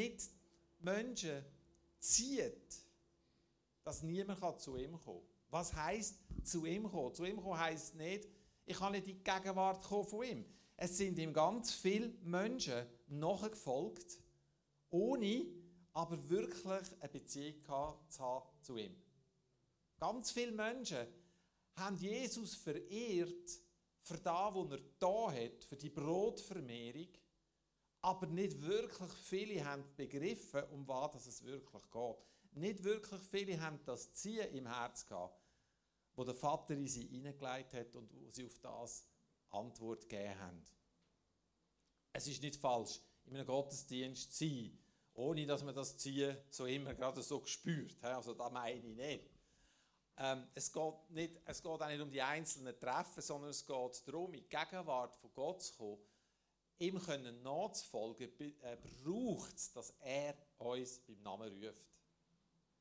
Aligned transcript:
nicht 0.00 0.30
Menschen 0.78 1.44
zieht, 1.98 2.80
dass 3.84 4.02
niemand 4.02 4.60
zu 4.60 4.76
ihm 4.76 4.92
kommen 4.92 5.20
kann. 5.20 5.28
Was 5.50 5.74
heisst 5.74 6.16
zu 6.44 6.64
ihm 6.64 6.90
kommen? 6.90 7.14
Zu 7.14 7.24
ihm 7.24 7.36
kommen 7.36 7.58
heisst 7.58 7.94
nicht, 7.94 8.28
ich 8.64 8.76
kann 8.76 8.92
nicht 8.92 9.06
in 9.06 9.16
die 9.16 9.24
Gegenwart 9.24 9.82
kommen 9.82 10.08
von 10.08 10.22
ihm. 10.24 10.44
Es 10.76 10.96
sind 10.96 11.18
ihm 11.18 11.32
ganz 11.32 11.72
viele 11.72 12.08
Menschen 12.22 12.86
nachgefolgt, 13.08 14.18
ohne 14.90 15.46
aber 15.92 16.30
wirklich 16.30 16.64
eine 17.00 17.08
Beziehung 17.08 17.62
zu 18.08 18.20
haben 18.20 18.48
zu 18.62 18.76
ihm. 18.76 18.96
Ganz 19.98 20.30
viele 20.30 20.52
Menschen 20.52 21.06
haben 21.76 21.96
Jesus 21.96 22.54
verehrt 22.54 23.50
für 24.02 24.16
das, 24.16 24.54
was 24.54 24.70
er 24.70 24.80
da 24.98 25.32
hat, 25.32 25.64
für 25.64 25.76
die 25.76 25.90
Brotvermehrung, 25.90 27.08
aber 28.02 28.26
nicht 28.26 28.60
wirklich 28.62 29.12
viele 29.12 29.64
haben 29.64 29.84
begriffen, 29.96 30.62
um 30.70 30.86
was 30.88 31.26
es 31.26 31.44
wirklich 31.44 31.90
geht. 31.90 32.16
Nicht 32.52 32.82
wirklich 32.82 33.20
viele 33.20 33.60
haben 33.60 33.78
das 33.84 34.12
Ziel 34.12 34.40
im 34.52 34.66
Herz 34.66 35.06
gehabt, 35.06 35.40
wo 36.16 36.24
der 36.24 36.34
Vater 36.34 36.74
in 36.74 36.86
sie 36.86 37.06
hineingelegt 37.06 37.74
hat 37.74 37.94
und 37.94 38.12
wo 38.12 38.30
sie 38.30 38.46
auf 38.46 38.58
das 38.58 39.06
Antwort 39.50 40.08
gegeben 40.08 40.38
haben. 40.38 40.66
Es 42.12 42.26
ist 42.26 42.42
nicht 42.42 42.56
falsch, 42.56 43.00
in 43.26 43.36
einem 43.36 43.46
Gottesdienst 43.46 44.36
zu 44.36 44.44
sein, 44.44 44.78
ohne 45.14 45.46
dass 45.46 45.62
man 45.62 45.74
das 45.74 45.96
Ziel 45.96 46.42
so 46.50 46.66
immer 46.66 46.94
gerade 46.94 47.22
so 47.22 47.44
spürt. 47.44 48.02
Also 48.02 48.34
das 48.34 48.50
meine 48.50 48.78
ich 48.78 48.96
nicht. 48.96 49.30
Ähm, 50.16 50.46
es, 50.54 50.72
geht 50.72 51.10
nicht 51.10 51.40
es 51.44 51.62
geht 51.62 51.70
auch 51.70 51.86
nicht 51.86 52.00
um 52.00 52.10
die 52.10 52.20
einzelnen 52.20 52.78
Treffen, 52.78 53.22
sondern 53.22 53.50
es 53.50 53.64
geht 53.64 54.08
darum, 54.08 54.34
in 54.34 54.42
die 54.42 54.48
Gegenwart 54.48 55.14
von 55.16 55.32
Gott 55.32 55.62
zu 55.62 55.76
kommen, 55.76 55.98
ihm 56.80 56.98
können 56.98 57.42
nachzufolgen, 57.42 58.30
äh, 58.40 58.76
braucht 59.04 59.54
es, 59.56 59.72
dass 59.72 59.94
er 60.00 60.34
uns 60.58 60.98
beim 61.00 61.22
Namen 61.22 61.64
ruft. 61.64 61.84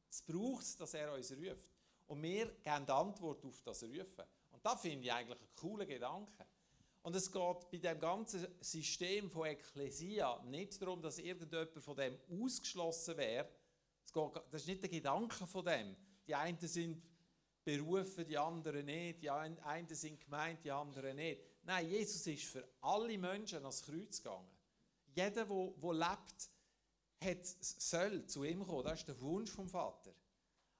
Es 0.09 0.21
braucht 0.21 0.63
es, 0.63 0.75
dass 0.75 0.93
er 0.93 1.13
uns 1.13 1.31
ruft. 1.31 1.67
Und 2.07 2.23
wir 2.23 2.45
geben 2.47 2.85
die 2.85 2.91
Antwort 2.91 3.45
auf 3.45 3.61
das 3.61 3.83
Rufen. 3.83 4.23
Und 4.51 4.65
das 4.65 4.81
finde 4.81 5.05
ich 5.05 5.13
eigentlich 5.13 5.37
einen 5.37 5.55
coolen 5.55 5.87
Gedanke. 5.87 6.45
Und 7.01 7.15
es 7.15 7.31
geht 7.31 7.71
bei 7.71 7.77
dem 7.77 7.99
ganzen 7.99 8.47
System 8.61 9.29
von 9.29 9.47
Ekklesia 9.47 10.41
nicht 10.45 10.81
darum, 10.81 11.01
dass 11.01 11.19
irgendjemand 11.19 11.71
von 11.83 11.95
dem 11.95 12.17
ausgeschlossen 12.29 13.17
wäre. 13.17 13.49
das 14.51 14.61
ist 14.61 14.67
nicht 14.67 14.81
der 14.81 14.89
Gedanke 14.89 15.45
von 15.45 15.65
dem. 15.65 15.95
Die 16.27 16.35
einen 16.35 16.59
sind 16.59 17.01
berufen, 17.63 18.25
die 18.25 18.37
anderen 18.37 18.85
nicht. 18.85 19.21
Die 19.21 19.29
einen 19.29 19.87
sind 19.89 20.19
gemeint, 20.19 20.63
die 20.63 20.71
anderen 20.71 21.15
nicht. 21.15 21.41
Nein, 21.69 21.87
Jesus 21.87 22.25
ist 22.25 22.45
für 22.45 22.67
alle 22.81 23.15
Menschen 23.15 23.59
ans 23.59 23.83
Kreuz 23.83 24.23
gegangen. 24.23 24.49
Jeder, 25.13 25.45
der 25.45 25.93
lebt, 25.93 26.49
hat, 27.23 27.45
soll 27.45 28.25
zu 28.25 28.43
ihm 28.43 28.65
kommen. 28.65 28.85
Das 28.85 29.01
ist 29.01 29.07
der 29.07 29.21
Wunsch 29.21 29.51
vom 29.51 29.69
Vater. 29.69 30.11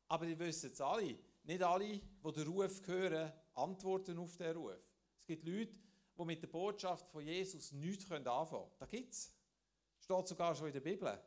Aber 0.07 0.25
ihr 0.25 0.39
wisst 0.39 0.63
es 0.63 0.81
alle, 0.81 1.15
nicht 1.43 1.61
alle, 1.61 1.99
die 1.99 2.31
den 2.31 2.47
Ruf 2.47 2.87
hören, 2.87 3.31
antworten 3.53 4.17
auf 4.17 4.35
den 4.37 4.57
Ruf. 4.57 4.81
Es 5.19 5.27
gibt 5.27 5.45
Leute, 5.45 5.75
die 6.17 6.25
mit 6.25 6.41
der 6.41 6.47
Botschaft 6.47 7.07
von 7.07 7.23
Jesus 7.23 7.71
nichts 7.71 8.11
anfangen 8.11 8.49
können. 8.49 8.71
Da 8.79 8.85
gibt 8.87 9.13
es. 9.13 9.31
Steht 9.99 10.27
sogar 10.27 10.55
schon 10.55 10.67
in 10.69 10.73
der 10.73 10.79
Bibel. 10.79 11.21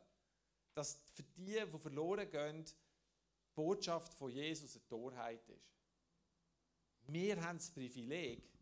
Dass 0.73 0.99
für 1.13 1.23
die, 1.23 1.63
die 1.73 1.79
verloren 1.79 2.29
gehen, 2.29 2.65
die 2.65 2.73
Botschaft 3.55 4.13
von 4.13 4.29
Jesus 4.29 4.75
eine 4.75 4.85
Torheit 4.87 5.47
ist. 5.47 5.73
Wir 7.07 7.41
haben 7.41 7.59
das 7.59 7.71
Privileg, 7.71 8.52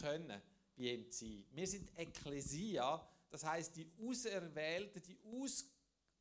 können 0.00 0.42
bei 0.76 0.82
ihm 0.84 1.10
zu 1.10 1.24
sein. 1.24 1.44
Wir 1.52 1.66
sind 1.66 1.98
Ekklesia, 1.98 3.08
das 3.30 3.44
heißt 3.44 3.76
die 3.76 3.90
Auserwählten, 4.00 5.02
die, 5.02 5.18
Aus, 5.24 5.64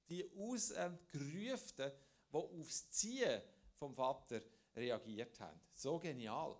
die 0.09 0.29
Ausgerufenen, 0.35 1.91
die 2.31 2.37
aufs 2.37 2.89
Ziehen 2.89 3.41
vom 3.75 3.93
Vater 3.93 4.41
reagiert 4.75 5.39
haben. 5.39 5.59
So 5.73 5.99
genial. 5.99 6.57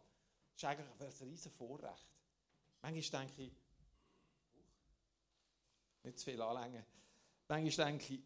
Das 0.54 0.64
ist 0.64 0.66
eigentlich 0.66 1.22
ein 1.22 1.28
riesen 1.28 1.52
Vorrecht. 1.52 2.08
Manchmal 2.82 3.26
denke 3.26 3.44
ich, 3.44 3.54
nicht 6.04 6.20
zu 6.20 6.26
viel 6.26 6.42
anlängen, 6.42 6.86
manchmal 7.48 7.88
denke 7.88 8.16
ich, 8.16 8.22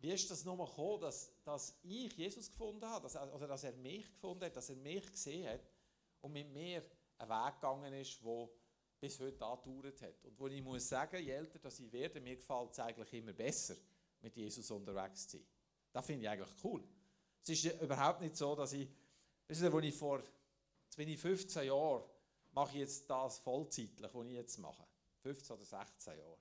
wie 0.00 0.12
ist 0.12 0.30
das 0.30 0.44
nochmal 0.44 0.66
gekommen, 0.66 1.00
dass, 1.00 1.32
dass 1.44 1.78
ich 1.82 2.12
Jesus 2.12 2.50
gefunden 2.50 2.84
habe, 2.84 3.04
dass, 3.04 3.16
oder 3.16 3.48
dass 3.48 3.64
er 3.64 3.72
mich 3.72 4.12
gefunden 4.12 4.44
hat, 4.44 4.54
dass 4.54 4.68
er 4.68 4.76
mich 4.76 5.10
gesehen 5.10 5.48
hat 5.48 5.66
und 6.20 6.32
mit 6.32 6.52
mir 6.52 6.84
einen 7.24 7.46
Weg 7.46 7.54
gegangen 7.60 7.92
ist, 7.94 8.20
der 8.22 8.48
bis 9.00 9.20
heute 9.20 9.44
angedauert 9.44 10.00
hat. 10.02 10.24
Und 10.24 10.38
wo 10.38 10.46
ich 10.46 10.62
muss 10.62 10.88
sagen, 10.88 11.22
je 11.22 11.30
älter 11.30 11.58
dass 11.58 11.78
ich 11.80 11.92
werde, 11.92 12.20
mir 12.20 12.36
gefällt 12.36 12.72
es 12.72 12.78
eigentlich 12.78 13.12
immer 13.12 13.32
besser, 13.32 13.76
mit 14.22 14.36
Jesus 14.36 14.70
unterwegs 14.70 15.28
zu 15.28 15.38
sein. 15.38 15.46
Das 15.92 16.06
finde 16.06 16.22
ich 16.22 16.28
eigentlich 16.28 16.64
cool. 16.64 16.82
Es 17.42 17.50
ist 17.50 17.80
überhaupt 17.80 18.20
nicht 18.20 18.36
so, 18.36 18.54
dass 18.54 18.72
ich, 18.72 18.88
wisst 19.46 19.62
ihr, 19.62 19.72
wo 19.72 19.80
ich 19.80 19.94
vor, 19.94 20.22
jetzt 20.84 20.96
bin 20.96 21.08
ich 21.08 21.20
15 21.20 21.66
Jahren, 21.66 22.02
mache 22.52 22.72
ich 22.72 22.80
jetzt 22.80 23.10
das 23.10 23.38
vollzeitlich, 23.38 24.10
was 24.12 24.26
ich 24.26 24.32
jetzt 24.32 24.58
mache. 24.58 24.84
15 25.22 25.56
oder 25.56 25.64
16 25.64 26.18
Jahre. 26.18 26.38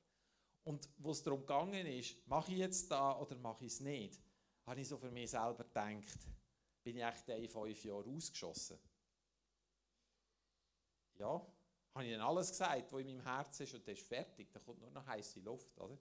Und 0.63 0.89
wo 0.97 1.11
es 1.11 1.21
darum 1.21 1.41
gegangen 1.41 1.85
ist, 1.85 2.15
mache 2.27 2.51
ich 2.53 2.59
jetzt 2.59 2.89
da 2.89 3.19
oder 3.19 3.35
mache 3.35 3.65
ich 3.65 3.73
es 3.73 3.79
nicht, 3.81 4.21
habe 4.65 4.79
ich 4.79 4.87
so 4.87 4.97
für 4.97 5.11
mich 5.11 5.29
selber 5.29 5.65
gedacht, 5.65 6.19
bin 6.83 6.95
ich 6.95 7.03
echt 7.03 7.27
in 7.27 7.49
fünf 7.49 7.83
Jahren 7.83 8.15
ausgeschossen? 8.15 8.79
Ja, 11.23 11.41
habe 11.95 12.05
ich 12.05 12.11
dann 12.11 12.21
alles 12.21 12.49
gesagt, 12.49 12.91
was 12.91 12.99
in 12.99 13.07
meinem 13.07 13.23
Herzen 13.23 13.63
ist 13.63 13.73
und 13.73 13.87
das 13.87 13.97
ist 13.97 14.05
fertig, 14.05 14.51
da 14.51 14.59
kommt 14.59 14.81
nur 14.81 14.91
noch 14.91 15.05
heiße 15.05 15.39
Luft, 15.39 15.79
oder? 15.79 15.97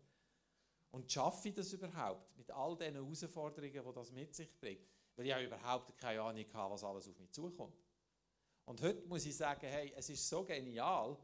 Und 0.90 1.10
schaffe 1.10 1.48
ich 1.48 1.54
das 1.54 1.72
überhaupt 1.72 2.36
mit 2.36 2.50
all 2.50 2.76
den 2.76 2.94
Herausforderungen, 2.94 3.72
die 3.72 3.94
das 3.94 4.10
mit 4.10 4.34
sich 4.34 4.58
bringt? 4.58 4.84
Weil 5.14 5.26
ich 5.26 5.30
ja 5.30 5.40
überhaupt 5.40 5.96
keine 5.96 6.22
Ahnung 6.22 6.44
habe, 6.52 6.74
was 6.74 6.82
alles 6.82 7.08
auf 7.08 7.18
mich 7.20 7.30
zukommt. 7.30 7.76
Und 8.64 8.82
heute 8.82 9.06
muss 9.06 9.24
ich 9.24 9.36
sagen, 9.36 9.64
hey, 9.66 9.92
es 9.96 10.10
ist 10.10 10.28
so 10.28 10.44
genial, 10.44 11.16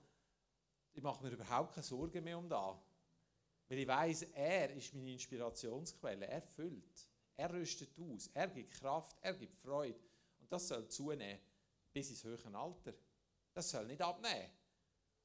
ich 0.93 1.03
mache 1.03 1.25
mir 1.25 1.31
überhaupt 1.31 1.75
keine 1.75 1.85
Sorgen 1.85 2.23
mehr 2.23 2.39
um 2.39 2.49
das. 2.49 2.77
Weil 3.69 3.79
ich 3.79 3.89
weiß, 3.89 4.23
er 4.35 4.71
ist 4.75 4.95
meine 4.95 5.13
Inspirationsquelle. 5.13 6.27
Er 6.27 6.41
füllt, 6.41 7.09
er 7.37 7.53
rüstet 7.53 7.91
aus, 7.99 8.29
er 8.33 8.49
gibt 8.49 8.73
Kraft, 8.75 9.19
er 9.21 9.35
gibt 9.35 9.57
Freude. 9.57 9.99
Und 10.39 10.53
das 10.53 10.69
soll 10.69 10.87
zunehmen 10.89 11.41
bis 11.93 12.11
ins 12.11 12.23
höhere 12.23 12.57
Alter. 12.57 12.95
Das 13.59 13.71
soll 13.71 13.87
nicht 13.87 14.01
abnehmen. 14.01 14.53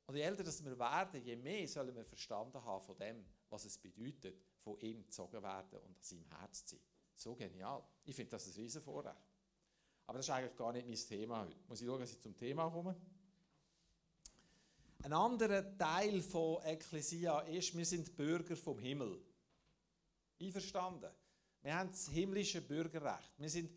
Und 0.07 0.15
je 0.15 0.23
älter 0.23 0.43
wir 0.43 0.79
werden, 0.79 1.23
je 1.23 1.35
mehr 1.35 1.67
sollen 1.67 1.95
wir 1.95 2.03
verstanden 2.03 2.65
haben 2.65 2.83
von 2.83 2.97
dem, 2.97 3.23
was 3.47 3.63
es 3.65 3.77
bedeutet, 3.77 4.43
von 4.57 4.75
ihm 4.79 5.03
gezogen 5.03 5.43
werden 5.43 5.77
und 5.77 5.95
an 5.95 6.01
seinem 6.01 6.25
Herz 6.39 6.65
zu 6.65 6.75
sein. 6.75 6.85
So 7.13 7.35
genial. 7.35 7.83
Ich 8.03 8.15
finde 8.15 8.31
das 8.31 8.47
ein 8.47 8.53
riesen 8.53 8.81
Vorrecht. 8.81 9.21
Aber 10.07 10.17
das 10.17 10.25
ist 10.25 10.31
eigentlich 10.31 10.55
gar 10.55 10.73
nicht 10.73 10.87
mein 10.87 10.95
Thema 10.95 11.45
heute. 11.45 11.55
Muss 11.67 11.79
ich 11.79 11.85
schauen, 11.85 11.99
dass 11.99 12.11
ich 12.11 12.21
zum 12.21 12.35
Thema 12.35 12.71
komme? 12.71 12.99
Ein 15.03 15.13
anderer 15.13 15.77
Teil 15.77 16.19
von 16.23 16.59
Ekklesia 16.63 17.41
ist, 17.41 17.77
wir 17.77 17.85
sind 17.85 18.15
Bürger 18.15 18.55
vom 18.55 18.79
Himmel. 18.79 19.23
Einverstanden? 20.41 21.13
Wir 21.61 21.75
haben 21.75 21.91
das 21.91 22.07
himmlische 22.07 22.61
Bürgerrecht. 22.61 23.31
Wir 23.37 23.49
sind 23.51 23.69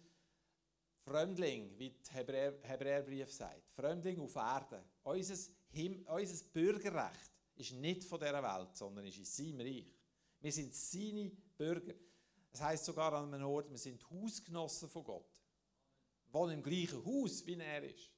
Fremdling, 1.06 1.78
wie 1.78 1.91
der 1.91 2.15
Hebräer, 2.15 2.55
Hebräerbrief 2.62 3.33
sagt. 3.33 3.71
Fremdling 3.71 4.21
auf 4.21 4.34
Erden. 4.34 4.83
Unser, 5.05 5.53
Him 5.71 6.05
unser 6.09 6.44
Bürgerrecht 6.53 7.33
ist 7.55 7.72
nicht 7.72 8.05
von 8.05 8.19
dieser 8.19 8.43
Welt, 8.43 8.77
sondern 8.77 9.06
ist 9.06 9.19
in 9.19 9.25
seinem 9.25 9.61
Reich. 9.61 9.94
Wir 10.41 10.53
sind 10.53 10.75
seine 10.75 11.31
Bürger. 11.56 11.94
Das 12.50 12.61
heißt 12.61 12.84
sogar 12.84 13.12
an 13.12 13.33
einem 13.33 13.47
Ort, 13.47 13.71
wir 13.71 13.78
sind 13.78 14.05
Hausgenossen 14.11 14.89
von 14.89 15.05
Gott 15.05 15.47
wohnen 16.37 16.59
im 16.59 16.62
gleichen 16.62 17.05
Haus, 17.05 17.47
wie 17.47 17.59
er 17.59 17.83
ist. 17.83 18.11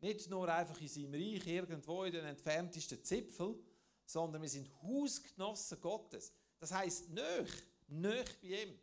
Nicht 0.00 0.30
nur 0.30 0.48
einfach 0.48 0.80
in 0.80 0.88
seinem 0.88 1.14
Reich 1.14 1.46
irgendwo 1.46 2.04
in 2.04 2.12
den 2.12 2.24
entferntesten 2.24 3.02
Zipfel, 3.02 3.58
sondern 4.06 4.40
wir 4.40 4.48
sind 4.48 4.70
Hausgenossen 4.82 5.80
Gottes. 5.80 6.32
Das 6.58 6.72
heißt 6.72 7.10
nöch, 7.10 7.50
nöch 7.88 8.40
bei 8.40 8.62
ihm. 8.62 8.78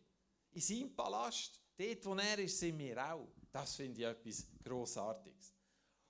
In 0.52 0.62
seinem 0.62 0.96
Palast, 0.96 1.60
dort 1.78 2.06
wo 2.06 2.16
er 2.16 2.40
ist, 2.40 2.60
sind 2.60 2.78
wir 2.80 3.14
auch. 3.14 3.28
Das 3.52 3.76
finde 3.76 4.02
ich 4.02 4.08
etwas 4.08 4.46
Grossartiges. 4.64 5.54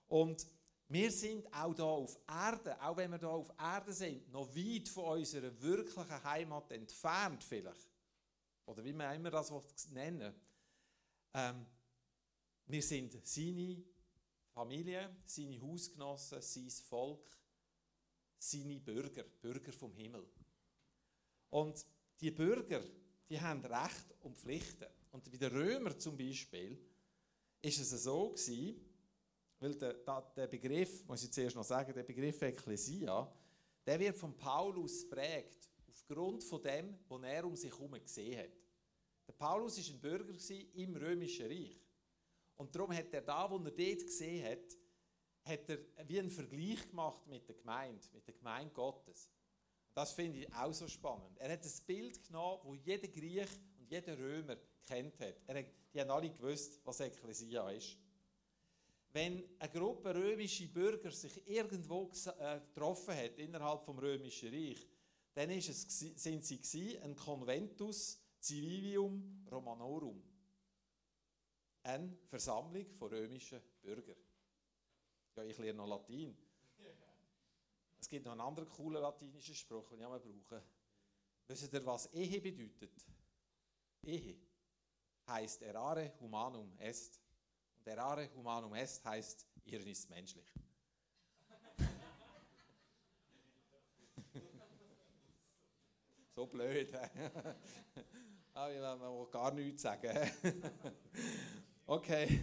Und 0.07 0.47
wir 0.89 1.11
sind 1.11 1.53
auch 1.53 1.75
hier 1.75 1.85
auf 1.85 2.17
Erde, 2.27 2.81
auch 2.81 2.95
wenn 2.95 3.11
wir 3.11 3.19
hier 3.19 3.29
auf 3.29 3.51
Erde 3.59 3.93
sind, 3.93 4.31
noch 4.31 4.55
weit 4.55 4.87
von 4.87 5.19
unserer 5.19 5.61
wirklichen 5.61 6.23
Heimat 6.23 6.71
entfernt 6.71 7.43
vielleicht. 7.43 7.89
Oder 8.65 8.83
wie 8.83 8.93
man 8.93 9.15
immer 9.15 9.31
das 9.31 9.51
nennen 9.89 10.33
ähm, 11.33 11.65
wir 12.65 12.81
sind 12.81 13.25
seine 13.25 13.83
Familie, 14.53 15.15
seine 15.25 15.61
Hausgenossen, 15.61 16.41
sein 16.41 16.69
Volk, 16.69 17.29
seine 18.39 18.79
Bürger, 18.79 19.23
Bürger 19.23 19.71
vom 19.71 19.93
Himmel. 19.93 20.27
Und 21.49 21.85
die 22.19 22.31
Bürger, 22.31 22.83
die 23.29 23.39
haben 23.39 23.63
Recht 23.65 24.15
und 24.21 24.37
Pflichten. 24.37 24.87
Und 25.11 25.29
bei 25.29 25.37
den 25.37 25.51
Römern 25.51 25.99
zum 25.99 26.17
Beispiel 26.17 26.79
ist 27.61 27.79
es 27.79 28.03
so 28.03 28.29
gewesen, 28.29 28.79
weil 29.59 29.75
der, 29.75 29.93
der 30.35 30.47
Begriff, 30.47 31.05
muss 31.05 31.23
ich 31.23 31.31
zuerst 31.31 31.55
noch 31.55 31.63
sagen, 31.63 31.93
der 31.93 32.03
Begriff 32.03 32.41
Ekklesia, 32.41 33.31
der 33.85 33.99
wird 33.99 34.17
von 34.17 34.35
Paulus 34.37 35.07
prägt 35.09 35.69
auf 35.87 35.95
aufgrund 36.09 36.43
von 36.43 36.61
dem, 36.61 36.97
was 37.07 37.23
er 37.23 37.45
um 37.45 37.55
sich 37.55 37.71
herum 37.71 37.91
gesehen 37.91 38.37
hat. 38.39 38.51
Der 39.27 39.33
Paulus 39.33 39.77
war 39.77 39.93
ein 39.93 39.99
Bürger 39.99 40.33
im 40.75 40.95
römischen 40.95 41.47
Reich. 41.47 41.77
Und 42.55 42.73
darum 42.73 42.93
hat 42.93 43.13
er 43.13 43.21
da, 43.21 43.49
wo 43.49 43.57
er 43.57 43.71
dort 43.71 44.05
gesehen 44.05 44.45
hat, 44.45 44.77
hat 45.43 45.69
er 45.69 45.79
wie 46.07 46.19
einen 46.19 46.29
Vergleich 46.29 46.89
gemacht 46.89 47.25
mit 47.27 47.47
der 47.47 47.55
Gemeinde, 47.55 48.05
mit 48.13 48.25
der 48.27 48.35
Gemeinde 48.35 48.73
Gottes. 48.73 49.29
Das 49.97 50.11
finde 50.11 50.37
ich 50.41 50.53
auch 50.53 50.71
so 50.73 50.87
spannend. 50.87 51.39
Er 51.39 51.53
hat 51.53 51.65
ein 51.65 51.71
Bild 51.87 52.23
genommen, 52.23 52.59
wo 52.63 52.75
jeder 52.75 53.07
Griech 53.07 53.49
und 53.79 53.89
jeder 53.89 54.15
Römer 54.15 54.55
kennt 54.85 55.19
hat. 55.19 55.41
Er, 55.47 55.63
die 55.91 55.99
haben 55.99 56.11
alle 56.11 56.29
gewusst, 56.29 56.79
was 56.85 56.99
Ekklesia 56.99 57.67
ist. 57.71 57.97
Wenn 59.11 59.43
eine 59.57 59.71
Gruppe 59.71 60.13
römische 60.13 60.67
Bürger 60.67 61.09
sich 61.09 61.47
irgendwo 61.47 62.11
äh, 62.37 62.59
getroffen 62.59 63.15
hat 63.15 63.39
innerhalb 63.39 63.83
vom 63.83 63.97
römischen 63.97 64.53
Reich, 64.53 64.87
dann 65.33 65.49
ist 65.49 65.69
es, 65.69 65.99
sind 66.21 66.45
sie 66.45 66.99
ein 66.99 67.15
Conventus 67.15 68.21
Civilium 68.39 69.47
Romanorum, 69.51 70.21
eine 71.81 72.15
Versammlung 72.27 72.87
von 72.91 73.09
römischen 73.09 73.61
Bürgern. 73.81 74.19
Ja, 75.37 75.43
ich 75.43 75.57
lerne 75.57 75.77
noch 75.77 75.87
Latein. 75.87 76.37
Es 77.99 78.09
gibt 78.09 78.25
noch 78.25 78.33
einen 78.33 78.41
anderen 78.41 78.69
coolen 78.69 79.01
latinischen 79.01 79.55
Spruch, 79.55 79.89
den 79.89 79.99
ich 79.99 80.05
auch 80.05 80.19
brauche. 80.19 80.63
Wisst 81.47 81.73
ihr, 81.73 81.85
was 81.85 82.13
Ehe 82.13 82.41
bedeutet? 82.41 83.05
Ehe 84.03 84.37
heißt 85.27 85.61
erare 85.63 86.13
humanum 86.19 86.77
est. 86.79 87.21
Und 87.77 87.87
erare 87.87 88.29
humanum 88.33 88.73
est 88.75 89.03
heißt, 89.05 89.45
ihr 89.65 89.85
ist 89.85 90.09
menschlich. 90.09 90.53
so 96.35 96.47
blöd. 96.47 96.93
ah, 98.53 98.69
ich 98.69 98.77
will 98.77 99.27
gar 99.31 99.53
nichts 99.53 99.81
sagen. 99.81 100.31
okay. 101.85 102.41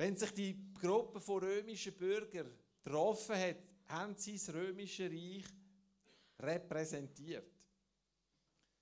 Wenn 0.00 0.16
sich 0.16 0.32
die 0.32 0.72
Gruppe 0.80 1.20
von 1.20 1.42
römischen 1.42 1.92
Bürgern 1.92 2.50
getroffen 2.82 3.36
hat, 3.36 3.56
haben 3.88 4.16
sie 4.16 4.32
das 4.32 4.50
römische 4.54 5.10
Reich 5.10 5.44
repräsentiert. 6.38 7.44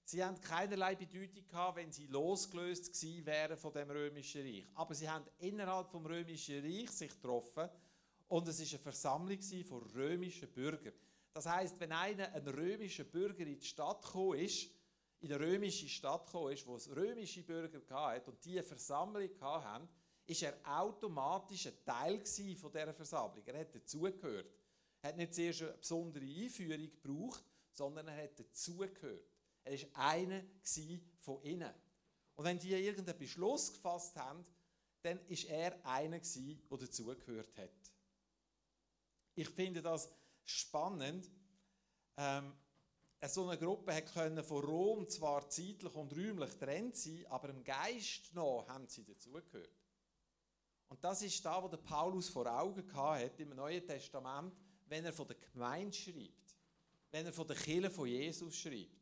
Sie 0.05 0.23
haben 0.23 0.41
keinerlei 0.41 0.95
Bedeutung 0.95 1.45
gehabt, 1.49 1.77
wenn 1.77 1.91
sie 1.91 2.07
losgelöst 2.07 2.93
gewesen 2.93 3.27
wären 3.27 3.57
von 3.57 3.73
dem 3.73 3.91
römischen 3.91 4.43
Reich. 4.43 4.65
Aber 4.77 4.95
sie 4.95 5.11
haben 5.11 5.25
innerhalb 5.41 5.91
vom 5.91 6.07
römischen 6.07 6.65
Reich 6.65 6.91
sich 6.91 7.11
getroffen 7.11 7.69
und 8.29 8.47
es 8.47 8.61
ist 8.61 8.75
eine 8.75 8.83
Versammlung 8.85 9.43
von 9.65 9.83
römischen 9.97 10.49
Bürgern. 10.53 10.95
Das 11.33 11.47
heißt, 11.47 11.81
wenn 11.81 11.91
einer 11.91 12.33
ein 12.33 12.47
römischer 12.47 13.03
Bürger 13.03 13.45
in 13.45 13.59
die 13.59 13.67
Stadt 13.67 14.05
gekommen 14.05 14.39
ist, 14.39 14.71
in 15.19 15.33
eine 15.33 15.45
römische 15.45 15.89
Stadt 15.89 16.27
gekommen 16.27 16.53
ist, 16.53 16.65
wo 16.65 16.77
es 16.77 16.89
römische 16.95 17.43
Bürger 17.43 17.81
gab 17.81 18.29
und 18.29 18.45
die 18.45 18.53
eine 18.53 18.63
Versammlung 18.63 19.29
hatten, 19.41 19.89
ist 20.29 20.43
er 20.43 20.59
automatisch 20.65 21.67
ein 21.67 21.85
Teil 21.85 22.25
von 22.55 22.71
dieser 22.71 22.93
Versammlung. 22.93 23.43
Er 23.47 23.61
hat 23.61 23.75
dazugehört. 23.75 24.53
Er 25.01 25.09
hat 25.09 25.17
nicht 25.17 25.35
zuerst 25.35 25.63
eine 25.63 25.73
besondere 25.73 26.25
Einführung 26.25 26.91
gebraucht, 26.91 27.43
sondern 27.73 28.09
er 28.09 28.25
hat 28.25 28.39
dazugehört. 28.39 29.25
Er 29.65 29.73
war 29.73 30.11
einer 30.11 30.43
von 31.19 31.43
ihnen. 31.43 31.73
Und 32.37 32.45
wenn 32.45 32.59
die 32.59 32.73
irgendeinen 32.73 33.19
Beschluss 33.19 33.73
gefasst 33.73 34.17
haben, 34.17 34.45
dann 35.03 35.19
ist 35.29 35.45
er 35.45 35.85
einer 35.87 36.21
der 36.21 36.79
dazugehört 36.79 37.57
hat. 37.57 37.71
Ich 39.35 39.49
finde 39.49 39.81
das 39.81 40.11
spannend. 40.45 41.31
Ähm, 42.19 42.53
so 43.27 43.49
eine 43.49 43.59
Gruppe 43.59 44.05
konnte 44.13 44.45
von 44.45 44.65
Rom 44.65 45.09
zwar 45.09 45.49
zeitlich 45.49 45.95
und 45.95 46.13
räumlich 46.13 46.51
trennt 46.57 46.97
sein, 46.97 47.25
aber 47.31 47.49
im 47.49 47.65
Geist 47.65 48.35
noch 48.35 48.67
haben 48.69 48.87
sie 48.89 49.05
dazugehört. 49.05 49.88
Und 50.89 51.03
das 51.05 51.23
ist 51.23 51.45
da, 51.45 51.63
wo 51.63 51.69
der 51.69 51.77
Paulus 51.77 52.29
vor 52.29 52.47
Augen 52.47 52.85
hat 52.95 53.39
im 53.41 53.51
Neuen 53.51 53.87
Testament, 53.87 54.55
wenn 54.87 55.05
er 55.05 55.13
von 55.13 55.27
der 55.27 55.37
Gemeinde 55.37 55.95
schreibt, 55.95 56.57
wenn 57.11 57.27
er 57.27 57.33
von 57.33 57.47
der 57.47 57.57
Kirche 57.57 57.91
von 57.91 58.07
Jesus 58.07 58.57
schreibt. 58.57 58.97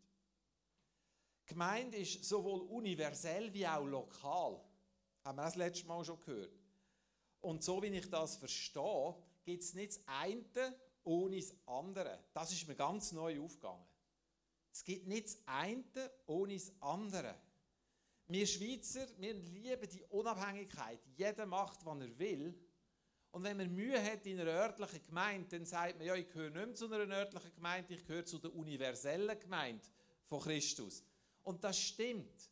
Gemeinde 1.46 1.98
ist 1.98 2.24
sowohl 2.24 2.62
universell 2.62 3.52
wie 3.54 3.66
auch 3.66 3.84
lokal. 3.84 4.60
Haben 5.24 5.36
wir 5.36 5.44
das 5.44 5.54
letzte 5.54 5.86
Mal 5.86 6.04
schon 6.04 6.18
gehört. 6.18 6.58
Und 7.40 7.62
so 7.62 7.80
wie 7.82 7.86
ich 7.86 8.10
das 8.10 8.36
verstehe, 8.36 9.14
gibt 9.44 9.62
es 9.62 9.74
nicht 9.74 9.92
das 9.92 10.00
eine 10.06 10.76
ohne 11.04 11.36
das 11.36 11.54
andere. 11.66 12.18
Das 12.34 12.52
ist 12.52 12.66
mir 12.66 12.74
ganz 12.74 13.12
neu 13.12 13.40
aufgegangen. 13.40 13.84
Es 14.72 14.84
gibt 14.84 15.06
nicht 15.06 15.26
das 15.26 15.38
eine 15.46 16.10
ohne 16.26 16.54
das 16.54 16.72
andere. 16.80 17.36
Wir 18.28 18.46
Schweizer, 18.46 19.06
wir 19.18 19.34
lieben 19.34 19.88
die 19.88 20.02
Unabhängigkeit. 20.04 20.98
Jeder 21.16 21.46
macht, 21.46 21.84
was 21.86 22.00
er 22.00 22.18
will. 22.18 22.58
Und 23.30 23.44
wenn 23.44 23.56
man 23.56 23.72
Mühe 23.72 24.02
hat 24.02 24.26
in 24.26 24.40
einer 24.40 24.50
örtlichen 24.50 25.02
Gemeinde, 25.04 25.48
dann 25.50 25.66
sagt 25.66 25.98
man, 25.98 26.06
ja, 26.06 26.14
ich 26.16 26.28
gehöre 26.28 26.50
nicht 26.50 26.66
mehr 26.66 26.74
zu 26.74 26.90
einer 26.90 27.14
örtlichen 27.14 27.54
Gemeinde, 27.54 27.94
ich 27.94 28.04
gehöre 28.04 28.24
zu 28.24 28.38
der 28.38 28.52
universellen 28.52 29.38
Gemeinde 29.38 29.86
von 30.24 30.40
Christus. 30.40 31.04
Und 31.42 31.62
das 31.62 31.78
stimmt. 31.78 32.50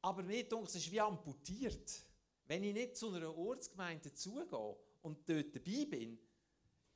Aber 0.00 0.22
mir 0.22 0.48
denke, 0.48 0.66
es 0.66 0.76
ist 0.76 0.90
wie 0.90 1.00
amputiert. 1.00 2.04
Wenn 2.46 2.64
ich 2.64 2.72
nicht 2.72 2.96
zu 2.96 3.12
einer 3.12 3.36
Ortsgemeinde 3.36 4.14
zugehe 4.14 4.76
und 5.02 5.28
dort 5.28 5.54
dabei 5.54 5.84
bin, 5.84 6.18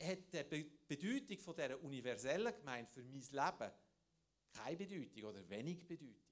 hat 0.03 0.32
die 0.32 0.70
Bedeutung 0.87 1.38
von 1.38 1.55
dieser 1.55 1.82
universellen 1.82 2.55
Gemeinde 2.55 2.91
für 2.91 3.03
mein 3.03 3.20
Leben 3.20 3.73
keine 4.53 4.76
Bedeutung 4.76 5.25
oder 5.25 5.49
wenig 5.50 5.87
Bedeutung. 5.87 6.30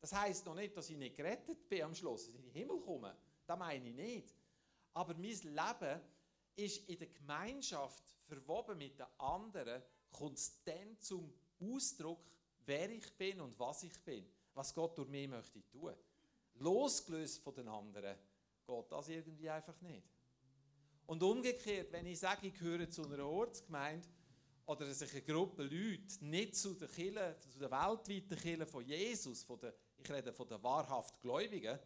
Das 0.00 0.12
heißt 0.12 0.46
noch 0.46 0.54
nicht, 0.54 0.76
dass 0.76 0.90
ich 0.90 0.96
nicht 0.96 1.16
gerettet 1.16 1.68
bin 1.68 1.82
am 1.82 1.94
Schluss, 1.94 2.26
dass 2.26 2.34
ich 2.34 2.40
in 2.40 2.46
den 2.46 2.52
Himmel 2.52 2.80
komme. 2.80 3.16
Das 3.46 3.58
meine 3.58 3.88
ich 3.88 3.94
nicht. 3.94 4.34
Aber 4.94 5.14
mein 5.14 5.22
Leben 5.24 6.00
ist 6.56 6.88
in 6.88 6.98
der 6.98 7.08
Gemeinschaft 7.08 8.02
verwoben 8.26 8.78
mit 8.78 8.98
den 8.98 9.06
anderen, 9.18 9.82
kommt 10.10 10.40
dann 10.66 10.98
zum 10.98 11.32
Ausdruck, 11.60 12.20
wer 12.64 12.90
ich 12.90 13.12
bin 13.16 13.40
und 13.40 13.58
was 13.58 13.82
ich 13.82 13.98
bin, 14.04 14.26
was 14.54 14.74
Gott 14.74 14.96
durch 14.98 15.08
mich 15.08 15.28
möchte 15.28 15.66
tun. 15.68 15.94
Losgelöst 16.54 17.40
von 17.40 17.54
den 17.54 17.68
anderen 17.68 18.16
geht 18.66 18.92
das 18.92 19.08
irgendwie 19.08 19.50
einfach 19.50 19.80
nicht. 19.80 20.06
Und 21.06 21.22
umgekehrt, 21.22 21.90
wenn 21.92 22.06
ich 22.06 22.18
sage, 22.18 22.48
ich 22.48 22.54
gehöre 22.54 22.88
zu 22.90 23.04
einer 23.04 23.24
Ortsgemeinde, 23.24 24.06
oder 24.68 24.92
sich 24.92 25.10
eine 25.12 25.22
Gruppe 25.22 25.62
Leute 25.62 26.22
nicht 26.26 26.54
zu 26.54 26.74
der 26.74 26.88
Kirche, 26.88 27.36
zu 27.40 27.58
der 27.58 27.70
weltweiten 27.70 28.36
Kirche 28.36 28.66
von 28.66 28.84
Jesus, 28.84 29.42
von 29.42 29.58
der, 29.58 29.74
ich 29.98 30.10
rede 30.10 30.32
von 30.32 30.48
den 30.48 30.62
wahrhaft 30.62 31.20
Gläubigen, 31.20 31.78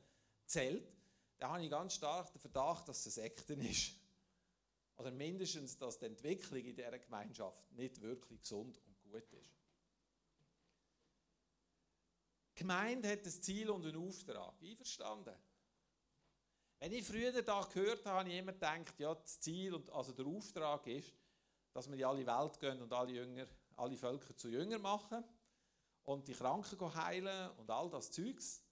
zählt, 0.47 0.93
dann 1.39 1.53
habe 1.53 1.65
ich 1.65 1.71
ganz 1.71 1.95
stark 1.95 2.33
den 2.33 2.41
Verdacht, 2.41 2.89
dass 2.89 3.07
es 3.07 3.19
eine 3.19 3.29
Sekte 3.29 3.55
ist. 3.55 3.95
Oder 4.97 5.11
mindestens, 5.11 5.77
dass 5.77 5.99
die 5.99 6.07
Entwicklung 6.07 6.61
in 6.61 6.77
dieser 6.77 6.99
Gemeinschaft 6.99 7.73
nicht 7.73 8.01
wirklich 8.01 8.41
gesund 8.41 8.81
und 8.87 9.03
gut 9.03 9.33
ist. 9.33 9.51
Die 12.51 12.61
Gemeinde 12.61 13.11
hat 13.11 13.25
ein 13.25 13.31
Ziel 13.31 13.71
und 13.71 13.85
einen 13.85 13.97
Auftrag. 13.97 14.55
Einverstanden? 14.63 15.35
Wenn 16.79 16.93
ich 16.93 17.05
früher 17.05 17.43
da 17.43 17.63
gehört 17.73 18.05
habe, 18.05 18.19
habe 18.19 18.29
ich 18.29 18.39
immer 18.39 18.53
gedacht, 18.53 18.99
ja, 18.99 19.15
das 19.15 19.41
Ziel 19.41 19.75
und 19.75 19.91
also 19.91 20.13
der 20.13 20.27
Auftrag 20.27 20.87
ist, 20.87 21.13
dass 21.73 21.89
wir 21.89 21.97
in 21.97 22.05
alle 22.05 22.27
Welt 22.27 22.61
gehen 22.61 22.83
und 22.83 22.93
alle, 22.93 23.13
Jünger, 23.13 23.47
alle 23.77 23.97
Völker 23.97 24.37
zu 24.37 24.49
Jünger 24.49 24.79
machen 24.79 25.25
und 26.05 26.27
die 26.29 26.33
Kranken 26.33 26.95
heilen 26.95 27.51
und 27.59 27.71
all 27.71 27.89
das 27.91 28.11
Zeugs. 28.11 28.63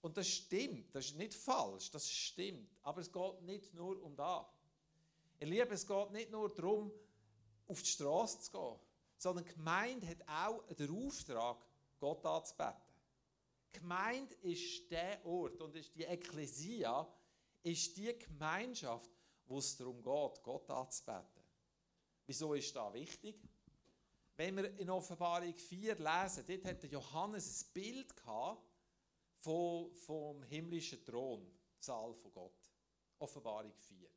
Und 0.00 0.16
das 0.16 0.28
stimmt, 0.28 0.94
das 0.94 1.06
ist 1.06 1.16
nicht 1.16 1.34
falsch, 1.34 1.90
das 1.90 2.08
stimmt. 2.10 2.70
Aber 2.82 3.00
es 3.00 3.12
geht 3.12 3.42
nicht 3.42 3.74
nur 3.74 4.02
um 4.02 4.16
das. 4.16 4.46
Ihr 5.40 5.46
Lieben, 5.46 5.72
es 5.72 5.86
geht 5.86 6.10
nicht 6.10 6.30
nur 6.30 6.52
darum, 6.54 6.92
auf 7.66 7.82
die 7.82 7.88
Straße 7.88 8.40
zu 8.40 8.50
gehen, 8.50 8.78
sondern 9.16 9.44
die 9.44 9.52
Gemeinde 9.52 10.06
hat 10.08 10.26
auch 10.26 10.74
den 10.74 11.06
Auftrag, 11.06 11.58
Gott 11.98 12.24
anzubeten. 12.24 12.80
Die 13.72 13.78
Gemeinde 13.78 14.34
ist 14.42 14.90
der 14.90 15.24
Ort 15.24 15.60
und 15.60 15.76
ist 15.76 15.94
die 15.94 16.04
Ekklesia 16.04 17.06
ist 17.62 17.96
die 17.96 18.18
Gemeinschaft, 18.18 19.10
wo 19.46 19.58
es 19.58 19.76
darum 19.76 20.02
geht, 20.02 20.42
Gott 20.42 20.70
anzubeten. 20.70 21.42
Wieso 22.26 22.54
ist 22.54 22.74
das 22.74 22.92
wichtig? 22.94 23.36
Wenn 24.40 24.56
wir 24.56 24.78
in 24.78 24.88
Offenbarung 24.88 25.54
4 25.54 25.96
lesen, 25.96 26.44
dort 26.48 26.64
hat 26.64 26.90
Johannes 26.90 27.62
ein 27.62 27.72
Bild 27.74 28.14
vom, 29.38 29.94
vom 29.94 30.42
himmlischen 30.44 31.04
Thronsaal 31.04 32.14
von 32.14 32.32
Gott. 32.32 32.72
Offenbarung 33.18 33.74
4. 33.74 34.08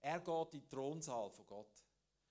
Er 0.00 0.18
geht 0.18 0.54
in 0.54 0.60
den 0.62 0.68
Thronsaal 0.68 1.30
von 1.30 1.46
Gott. 1.46 1.84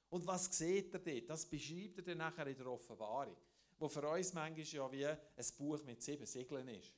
Und 0.09 0.27
was 0.27 0.57
sieht 0.57 0.93
er 0.93 0.99
dort? 0.99 1.29
Das 1.29 1.45
beschreibt 1.45 1.99
er 1.99 2.03
dann 2.03 2.17
nachher 2.17 2.47
in 2.47 2.57
der 2.57 2.67
Offenbarung. 2.67 3.37
Wo 3.79 3.87
für 3.87 4.05
uns 4.09 4.33
manchmal 4.33 4.65
ja 4.65 4.91
wie 4.91 5.07
ein 5.07 5.57
Buch 5.57 5.81
mit 5.85 6.01
sieben 6.01 6.25
Siegeln 6.25 6.67
ist. 6.67 6.91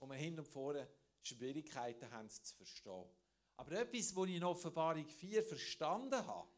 Wo 0.00 0.06
wir 0.08 0.16
hin 0.16 0.36
und 0.36 0.48
vorne 0.48 0.88
Schwierigkeiten 1.22 2.10
haben, 2.10 2.26
es 2.26 2.42
zu 2.42 2.56
verstehen. 2.56 3.08
Aber 3.56 3.70
etwas, 3.70 4.16
was 4.16 4.28
ich 4.28 4.34
in 4.34 4.42
Offenbarung 4.42 5.06
4 5.06 5.44
verstanden 5.44 6.26
habe, 6.26 6.48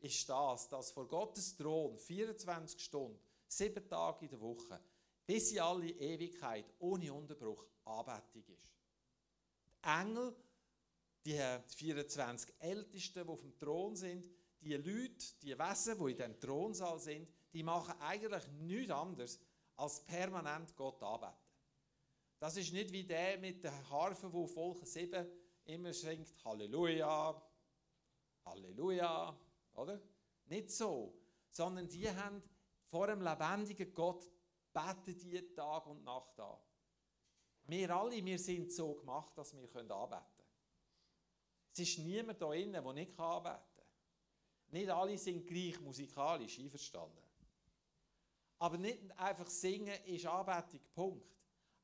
ist 0.00 0.28
das, 0.28 0.68
dass 0.68 0.90
vor 0.90 1.06
Gottes 1.06 1.56
Thron 1.56 1.96
24 1.96 2.82
Stunden, 2.82 3.18
sieben 3.46 3.86
Tage 3.88 4.24
in 4.24 4.30
der 4.30 4.40
Woche, 4.40 4.80
bis 5.26 5.52
in 5.52 5.60
alle 5.60 5.90
Ewigkeit 5.90 6.66
ohne 6.78 7.12
Unterbruch 7.12 7.66
Anbetung 7.84 8.44
ist. 8.48 8.68
Die 9.66 9.88
Engel, 9.88 10.34
die 11.24 11.40
24 11.76 12.54
Ältesten, 12.58 13.24
die 13.24 13.28
auf 13.28 13.40
dem 13.40 13.58
Thron 13.58 13.96
sind, 13.96 14.24
die 14.60 14.74
Leute, 14.74 15.24
die 15.42 15.58
Wesen, 15.58 15.98
die 15.98 16.12
in 16.12 16.18
dem 16.18 16.40
Thronsaal 16.40 16.98
sind, 16.98 17.28
die 17.52 17.62
machen 17.62 17.94
eigentlich 18.00 18.46
nichts 18.60 18.92
anderes, 18.92 19.40
als 19.76 20.00
permanent 20.04 20.76
Gott 20.76 21.02
anbeten. 21.02 21.34
Das 22.38 22.56
ist 22.56 22.72
nicht 22.72 22.92
wie 22.92 23.04
der 23.04 23.38
mit 23.38 23.64
der 23.64 23.90
Harfe, 23.90 24.32
wo 24.32 24.46
Volk 24.46 24.86
7 24.86 25.26
immer 25.64 25.92
singt 25.92 26.32
Halleluja, 26.44 27.42
Halleluja, 28.44 29.38
oder? 29.74 30.00
Nicht 30.46 30.70
so, 30.70 31.18
sondern 31.50 31.88
die 31.88 32.08
haben 32.10 32.42
vor 32.88 33.06
dem 33.06 33.22
lebendigen 33.22 33.92
Gott 33.94 34.28
beten 34.72 35.18
die 35.18 35.54
Tag 35.54 35.86
und 35.86 36.04
Nacht 36.04 36.38
an. 36.40 36.58
Wir 37.64 37.94
alle, 37.94 38.24
wir 38.24 38.38
sind 38.38 38.72
so 38.72 38.94
gemacht, 38.94 39.36
dass 39.36 39.52
wir 39.54 39.62
anbeten 39.62 39.88
können. 39.88 40.20
Es 41.72 41.78
ist 41.78 41.98
niemand 41.98 42.42
da 42.42 42.52
innen, 42.52 42.72
der 42.72 42.92
nicht 42.92 43.18
anbeten 43.18 43.42
kann. 43.42 43.60
Nicht 44.70 44.90
alle 44.90 45.18
sind 45.18 45.46
gleich 45.46 45.80
musikalisch 45.80 46.58
einverstanden. 46.58 47.22
Aber 48.58 48.76
nicht 48.76 49.18
einfach 49.18 49.48
singen 49.48 50.04
ist 50.04 50.26
Anbetung, 50.26 50.80
Punkt. 50.92 51.36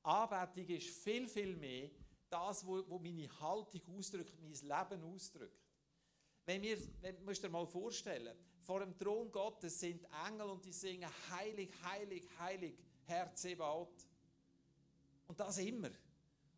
Anbetung 0.02 0.69
ist 0.76 0.88
viel, 1.02 1.26
viel 1.28 1.57
mehr 1.57 1.90
das, 2.28 2.66
was 2.66 3.00
meine 3.00 3.40
Haltung 3.40 3.97
ausdrückt, 3.97 4.35
mein 4.40 4.52
Leben 4.52 5.05
ausdrückt. 5.05 5.65
Wenn 6.46 6.62
wir, 6.62 6.78
wenn, 7.02 7.24
musst 7.24 7.42
dir 7.42 7.48
mal 7.48 7.66
vorstellen, 7.66 8.36
vor 8.62 8.80
dem 8.80 8.96
Thron 8.96 9.30
Gottes 9.30 9.78
sind 9.78 10.06
Engel 10.26 10.48
und 10.48 10.64
die 10.64 10.72
singen 10.72 11.10
heilig, 11.30 11.70
heilig, 11.82 12.28
heilig, 12.38 12.78
Herr 13.04 13.34
Zebaoth. 13.34 14.06
Und 15.26 15.38
das 15.38 15.58
immer. 15.58 15.90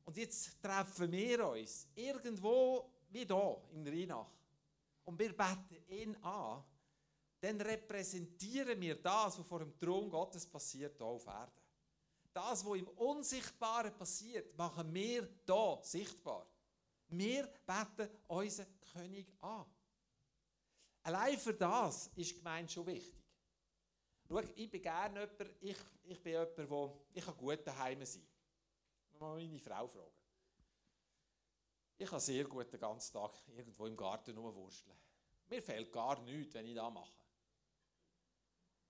Und 0.05 0.17
jetzt 0.17 0.63
treffen 0.63 1.11
wir 1.11 1.49
uns 1.49 1.89
irgendwo 1.95 2.91
wie 3.11 3.27
da 3.27 3.57
in 3.73 3.87
Rheinach 3.87 4.31
und 5.05 5.19
wir 5.19 5.35
beten 5.35 5.83
ihn 5.89 6.17
an, 6.17 6.63
dann 7.41 7.61
repräsentieren 7.61 8.79
wir 8.81 8.97
das, 8.97 9.39
was 9.39 9.47
vor 9.47 9.61
dem 9.61 9.79
Thron 9.79 10.11
Gottes 10.11 10.45
passiert 10.45 10.99
hier 10.99 11.07
auf 11.07 11.27
Erden. 11.27 11.53
Das, 12.33 12.65
was 12.65 12.79
im 12.79 12.89
Unsichtbaren 12.89 13.97
passiert, 13.97 14.57
machen 14.57 14.93
wir 14.93 15.29
hier 15.47 15.79
sichtbar. 15.83 16.47
Wir 17.09 17.51
beten 17.65 18.11
unseren 18.27 18.67
König 18.93 19.33
an. 19.41 19.65
Allein 21.09 21.39
für 21.39 21.55
das 21.55 22.11
ist 22.17 22.37
gemeint 22.37 22.71
schon 22.71 22.85
wichtig. 22.85 23.25
Schau, 24.29 24.41
ich 24.41 24.71
bin 24.71 24.83
gerne 24.83 25.21
jemand, 25.21 25.55
ich, 25.63 25.77
ich 26.05 26.23
bin 26.23 26.33
jemand, 26.33 26.59
der, 26.59 26.93
ich 27.15 27.25
kann 27.25 27.37
gut 27.39 27.67
daheim 27.67 28.05
sein. 28.05 28.29
Mal 29.19 29.37
meine 29.37 29.59
Frau 29.59 29.87
fragen. 29.87 30.13
Ich 31.97 32.11
kann 32.11 32.21
sehr 32.21 32.45
gut 32.45 32.71
den 32.71 32.79
ganzen 32.79 33.11
Tag 33.11 33.33
irgendwo 33.57 33.87
im 33.87 33.97
Garten 33.97 34.37
rumwursteln. 34.37 34.99
Mir 35.49 35.63
fehlt 35.63 35.91
gar 35.91 36.21
nichts, 36.21 36.53
wenn 36.53 36.67
ich 36.67 36.75
das 36.75 36.93
mache. 36.93 37.25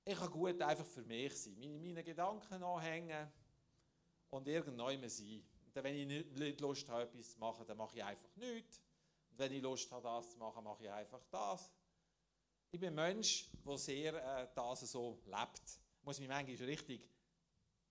Ich 0.05 0.19
kann 0.19 0.31
gut 0.33 0.61
einfach 0.61 0.87
für 0.87 1.05
mich 1.05 1.41
sein, 1.41 1.57
meine, 1.57 1.79
meine 1.79 2.03
Gedanken 2.03 2.61
anhängen 2.65 3.31
und 4.31 4.49
irgendwann 4.49 5.09
sein. 5.09 5.45
Und 5.67 5.85
wenn 5.85 5.95
ich 5.95 6.33
nicht 6.37 6.61
Lust 6.61 6.89
habe, 6.89 7.05
etwas 7.05 7.31
zu 7.31 7.39
machen, 7.39 7.65
dann 7.65 7.77
mache 7.77 7.97
ich 7.97 8.03
einfach 8.03 8.35
nichts. 8.35 8.83
Und 9.31 9.39
wenn 9.39 9.53
ich 9.53 9.63
Lust 9.63 9.89
habe, 9.93 10.03
das 10.03 10.33
zu 10.33 10.39
machen, 10.39 10.65
mache 10.65 10.83
ich 10.83 10.91
einfach 10.91 11.23
das. 11.31 11.71
Ich 12.71 12.79
bin 12.79 12.91
ein 12.91 12.95
Mensch, 12.95 13.51
der 13.65 13.79
sehr 13.79 14.43
äh, 14.43 14.49
das 14.55 14.81
so 14.81 15.23
lebt. 15.25 15.63
Ich 16.01 16.05
muss 16.05 16.19
mich 16.19 16.29
manchmal 16.29 16.69
richtig 16.69 17.09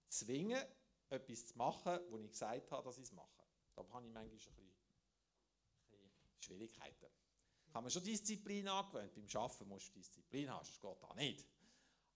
zwingen, 0.08 0.64
etwas 1.10 1.48
zu 1.48 1.58
machen, 1.58 2.00
wo 2.10 2.20
ich 2.20 2.30
gesagt 2.30 2.72
habe, 2.72 2.84
dass 2.84 2.98
ich 2.98 3.06
es 3.06 3.12
mache. 3.12 3.44
Da 3.76 3.82
habe 3.82 4.06
ich 4.06 4.14
manchmal 4.14 4.24
ein 4.24 4.30
bisschen, 4.30 4.54
Schwierigkeiten. 6.40 7.08
Ich 7.68 7.74
habe 7.74 7.86
mir 7.86 7.92
schon 7.92 8.04
Disziplin 8.04 8.68
angewöhnt. 8.68 9.14
Beim 9.16 9.42
Arbeiten 9.42 9.68
musst 9.68 9.90
du 9.90 9.94
Disziplin 9.94 10.50
haben, 10.50 10.66
das 10.66 10.80
geht 10.80 11.04
da 11.04 11.14
nicht. 11.16 11.46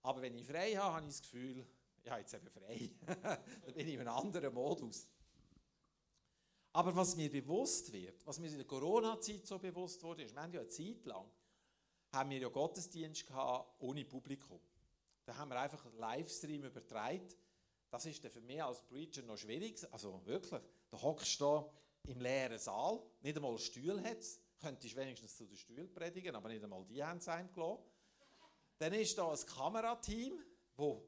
Aber 0.03 0.21
wenn 0.21 0.35
ich 0.35 0.45
frei 0.45 0.73
habe, 0.75 0.95
habe 0.95 1.07
ich 1.07 1.13
das 1.13 1.21
Gefühl, 1.23 1.67
ja, 2.03 2.17
jetzt 2.19 2.33
eben 2.33 2.49
frei. 2.49 2.91
Dann 3.05 3.73
bin 3.73 3.87
ich 3.87 3.93
in 3.95 4.01
einem 4.01 4.15
anderen 4.15 4.53
Modus. 4.53 5.07
Aber 6.73 6.95
was 6.95 7.15
mir 7.15 7.29
bewusst 7.29 7.91
wird, 7.91 8.25
was 8.25 8.39
mir 8.39 8.47
in 8.47 8.57
der 8.57 8.65
Corona-Zeit 8.65 9.45
so 9.45 9.59
bewusst 9.59 10.01
wurde, 10.03 10.23
ist, 10.23 10.33
wir 10.33 10.41
haben 10.41 10.53
ja 10.53 10.61
eine 10.61 10.69
Zeit 10.69 11.05
lang 11.05 11.29
haben 12.11 12.29
wir 12.29 12.39
ja 12.39 12.49
Gottesdienst 12.49 13.27
gehabt 13.27 13.73
ohne 13.79 14.05
Publikum. 14.05 14.59
Da 15.25 15.35
haben 15.37 15.49
wir 15.49 15.59
einfach 15.59 15.85
Livestream 15.93 16.63
übertragen. 16.63 17.27
Das 17.89 18.05
ist 18.05 18.25
für 18.25 18.41
mich 18.41 18.63
als 18.63 18.81
Preacher 18.81 19.21
noch 19.23 19.37
schwierig. 19.37 19.79
Also 19.91 20.25
wirklich, 20.25 20.61
da 20.89 21.01
hockst 21.01 21.39
du 21.39 21.69
im 22.03 22.19
leeren 22.19 22.57
Saal, 22.57 23.01
nicht 23.21 23.35
einmal 23.35 23.57
Stuhl 23.57 24.01
hat 24.01 24.19
es. 24.19 24.39
Könntest 24.59 24.95
wenigstens 24.95 25.35
zu 25.35 25.45
den 25.45 25.57
Stuhl 25.57 25.87
predigen, 25.87 26.35
aber 26.35 26.49
nicht 26.49 26.63
einmal 26.63 26.85
die 26.85 27.03
haben 27.03 27.17
es 27.17 27.27
einem 27.27 27.51
gelassen. 27.51 27.83
Dann 28.77 28.93
ist 28.93 29.17
da 29.17 29.31
ein 29.31 29.45
Kamerateam, 29.45 30.39
wo, 30.75 31.07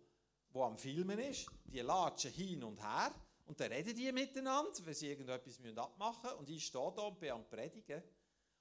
wo 0.49 0.63
am 0.63 0.77
Filmen 0.77 1.19
ist. 1.19 1.47
Die 1.65 1.79
latschen 1.79 2.31
hin 2.31 2.63
und 2.63 2.81
her 2.81 3.13
und 3.45 3.59
dann 3.59 3.71
reden 3.71 3.95
die 3.95 4.11
miteinander, 4.11 4.71
weil 4.85 4.93
sie 4.93 5.09
irgendetwas 5.09 5.59
abmachen 5.77 6.23
müssen. 6.23 6.39
Und 6.39 6.49
ich 6.49 6.65
stehe 6.65 6.93
da 6.95 7.03
und 7.03 7.19
bin 7.19 7.31
am 7.31 7.47
Predigen. 7.47 8.01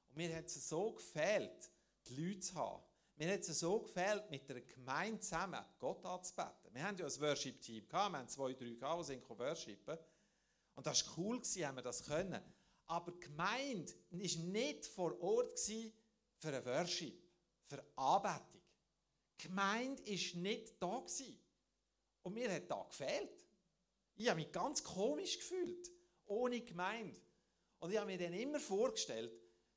Und 0.08 0.16
mir 0.16 0.34
hat 0.36 0.46
es 0.46 0.68
so 0.68 0.92
gefehlt, 0.92 1.71
die 2.06 2.14
Leute 2.14 2.40
zu 2.40 2.54
haben. 2.54 2.82
Mir 3.16 3.32
hat 3.32 3.40
es 3.40 3.60
so 3.60 3.80
gefällt, 3.80 4.30
mit 4.30 4.48
der 4.48 4.62
Gemeinde 4.62 5.20
zusammen 5.20 5.64
Gott 5.78 6.04
anzubeten. 6.04 6.72
Wir 6.72 6.82
haben 6.82 6.96
ja 6.96 7.06
ein 7.06 7.20
Worship-Team 7.20 7.88
gehabt, 7.88 8.12
wir 8.12 8.18
haben 8.18 8.28
zwei, 8.28 8.52
drei 8.54 8.70
gehabt, 8.70 9.00
die 9.02 9.06
sind 9.06 9.28
worshipen. 9.28 9.98
Und 10.74 10.86
das 10.86 11.06
war 11.06 11.18
cool, 11.18 11.40
haben 11.40 11.76
wir 11.76 11.82
das 11.82 12.02
können. 12.04 12.42
Aber 12.86 13.12
die 13.12 13.20
Gemeinde 13.20 13.92
war 14.10 14.44
nicht 14.44 14.86
vor 14.86 15.20
Ort 15.20 15.58
für 15.60 16.48
ein 16.48 16.64
Worship, 16.64 17.22
für 17.66 17.84
Anbetung. 17.96 18.62
Die 19.38 19.48
Gemeinde 19.48 20.02
war 20.04 20.40
nicht 20.40 20.82
da. 20.82 21.04
Und 22.22 22.34
mir 22.34 22.52
hat 22.52 22.70
da 22.70 22.82
gefehlt. 22.88 23.46
Ich 24.14 24.28
habe 24.28 24.40
mich 24.40 24.52
ganz 24.52 24.82
komisch 24.82 25.38
gefühlt, 25.38 25.90
ohne 26.26 26.60
Gemeinde. 26.60 27.20
Und 27.80 27.90
ich 27.90 27.98
habe 27.98 28.06
mir 28.06 28.18
dann 28.18 28.34
immer 28.34 28.60
vorgestellt, 28.60 29.32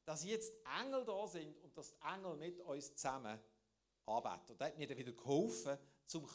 dass 0.05 0.23
jetzt 0.23 0.53
Engel 0.79 1.03
da 1.05 1.27
sind 1.27 1.57
dass 1.75 1.91
die 1.91 2.01
Engel 2.13 2.35
mit 2.37 2.59
uns 2.61 2.95
zusammen 2.95 3.39
arbeiten. 4.05 4.51
Und 4.51 4.61
das 4.61 4.69
hat 4.69 4.77
mir 4.77 4.87
dann 4.87 4.97
wieder 4.97 5.11
geholfen, 5.11 5.77
um 6.13 6.29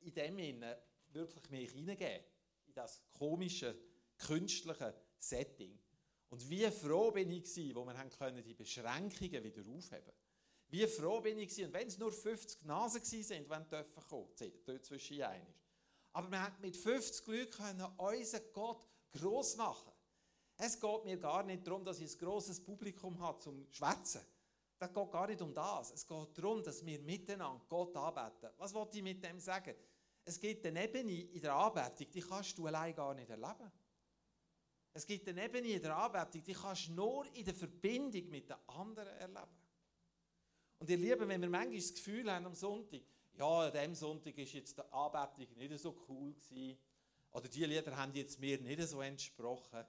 in 0.00 0.14
dem 0.14 0.38
Innen 0.38 0.76
wirklich 1.08 1.50
mich 1.50 1.70
hineingeben 1.70 2.24
in 2.66 2.74
das 2.74 3.02
komische, 3.12 3.78
künstliche 4.16 4.94
Setting. 5.18 5.78
Und 6.30 6.48
wie 6.50 6.70
froh 6.70 7.10
bin 7.10 7.30
ich 7.30 7.44
gewesen, 7.44 7.74
wo 7.74 7.84
wir 7.84 7.96
haben 7.96 8.10
können, 8.10 8.42
die 8.42 8.54
Beschränkungen 8.54 9.42
wieder 9.42 9.62
aufheben 9.62 10.12
Wie 10.68 10.86
froh 10.86 11.20
bin 11.20 11.38
ich 11.38 11.48
gewesen, 11.48 11.66
und 11.66 11.72
wenn 11.72 11.88
es 11.88 11.98
nur 11.98 12.12
50 12.12 12.64
Nasen 12.64 13.02
sind, 13.02 13.48
wenn 13.48 13.68
dürfen 13.68 14.02
kommen, 14.08 14.28
dort 14.66 14.84
zwischen 14.84 15.22
einig. 15.22 15.54
Aber 16.12 16.30
wir 16.30 16.42
haben 16.42 16.60
mit 16.60 16.76
50 16.76 17.26
Leuten 17.26 17.82
unseren 17.96 18.52
Gott 18.52 18.86
gross 19.10 19.56
machen 19.56 19.92
es 20.58 20.78
geht 20.80 21.04
mir 21.04 21.16
gar 21.16 21.44
nicht 21.44 21.66
darum, 21.66 21.84
dass 21.84 22.00
ich 22.00 22.12
ein 22.12 22.18
grosses 22.18 22.60
Publikum 22.60 23.18
habe 23.20 23.38
zum 23.38 23.64
Schwätzen. 23.70 24.20
Das 24.78 24.94
geht 24.94 25.10
gar 25.10 25.26
nicht 25.26 25.42
um 25.42 25.52
das. 25.52 25.90
Es 25.90 26.06
geht 26.06 26.38
darum, 26.38 26.62
dass 26.62 26.84
wir 26.86 27.00
miteinander 27.00 27.64
Gott 27.68 27.96
anbeten. 27.96 28.50
Was 28.58 28.72
wollte 28.72 28.98
ich 28.98 29.02
mit 29.02 29.22
dem 29.24 29.40
sagen? 29.40 29.74
Es 30.24 30.38
gibt 30.38 30.64
eine 30.66 30.84
Ebene 30.84 31.22
in 31.22 31.40
der 31.40 31.54
Anbetung, 31.54 32.10
die 32.10 32.20
kannst 32.20 32.56
du 32.58 32.66
allein 32.66 32.94
gar 32.94 33.14
nicht 33.14 33.28
erleben. 33.28 33.72
Es 34.92 35.06
gibt 35.06 35.28
eine 35.28 35.44
Ebene 35.44 35.68
in 35.68 35.82
der 35.82 35.96
Anbetung, 35.96 36.44
die 36.44 36.52
kannst 36.52 36.88
du 36.88 36.92
nur 36.92 37.26
in 37.34 37.44
der 37.44 37.54
Verbindung 37.54 38.28
mit 38.28 38.48
den 38.48 38.56
anderen 38.66 39.16
erleben. 39.16 39.56
Und 40.78 40.90
ihr 40.90 40.96
Lieben, 40.96 41.28
wenn 41.28 41.40
wir 41.40 41.48
manchmal 41.48 41.76
das 41.76 41.94
Gefühl 41.94 42.30
haben 42.30 42.46
am 42.46 42.54
Sonntag, 42.54 43.00
ja, 43.34 43.60
an 43.60 43.72
diesem 43.72 43.94
Sonntag 43.94 44.36
ist 44.38 44.52
jetzt 44.52 44.78
die 44.78 44.82
Anbetung 44.92 45.56
nicht 45.56 45.78
so 45.78 45.96
cool 46.08 46.34
gewesen, 46.34 46.78
oder 47.32 47.48
die 47.48 47.64
Lieder 47.64 47.96
haben 47.96 48.14
jetzt 48.14 48.38
mir 48.38 48.60
nicht 48.60 48.82
so 48.82 49.00
entsprochen, 49.00 49.84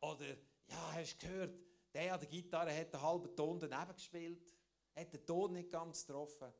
oder, 0.00 0.26
ja, 0.26 0.92
hast 0.94 1.22
du 1.22 1.26
gehört, 1.26 1.58
der 1.96 2.12
an 2.12 2.20
der 2.20 2.28
Gitarre 2.28 2.76
hat 2.76 2.94
einen 2.94 3.02
halben 3.02 3.34
Ton 3.34 3.58
daneben 3.58 3.94
gespielt, 3.94 4.54
hat 4.94 5.12
den 5.12 5.24
Ton 5.24 5.52
nicht 5.54 5.70
ganz 5.70 6.06
getroffen. 6.06 6.52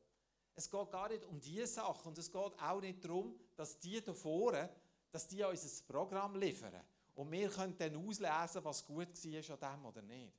Es 0.55 0.69
geht 0.69 0.91
gar 0.91 1.09
nicht 1.09 1.23
um 1.25 1.39
diese 1.39 1.67
Sache 1.67 2.09
und 2.09 2.17
es 2.17 2.31
geht 2.31 2.59
auch 2.59 2.81
nicht 2.81 3.05
darum, 3.05 3.39
dass 3.55 3.77
die 3.79 4.03
da 4.03 4.13
vorne, 4.13 4.67
dass 5.11 5.27
die 5.27 5.43
uns 5.43 5.63
ein 5.63 5.87
Programm 5.87 6.35
liefern 6.35 6.81
und 7.13 7.31
wir 7.31 7.49
können 7.49 7.77
dann 7.77 7.95
auslesen, 7.95 8.63
was 8.63 8.83
gut 8.83 9.07
war 9.07 9.71
an 9.71 9.79
dem 9.79 9.85
oder 9.85 10.01
nicht. 10.01 10.33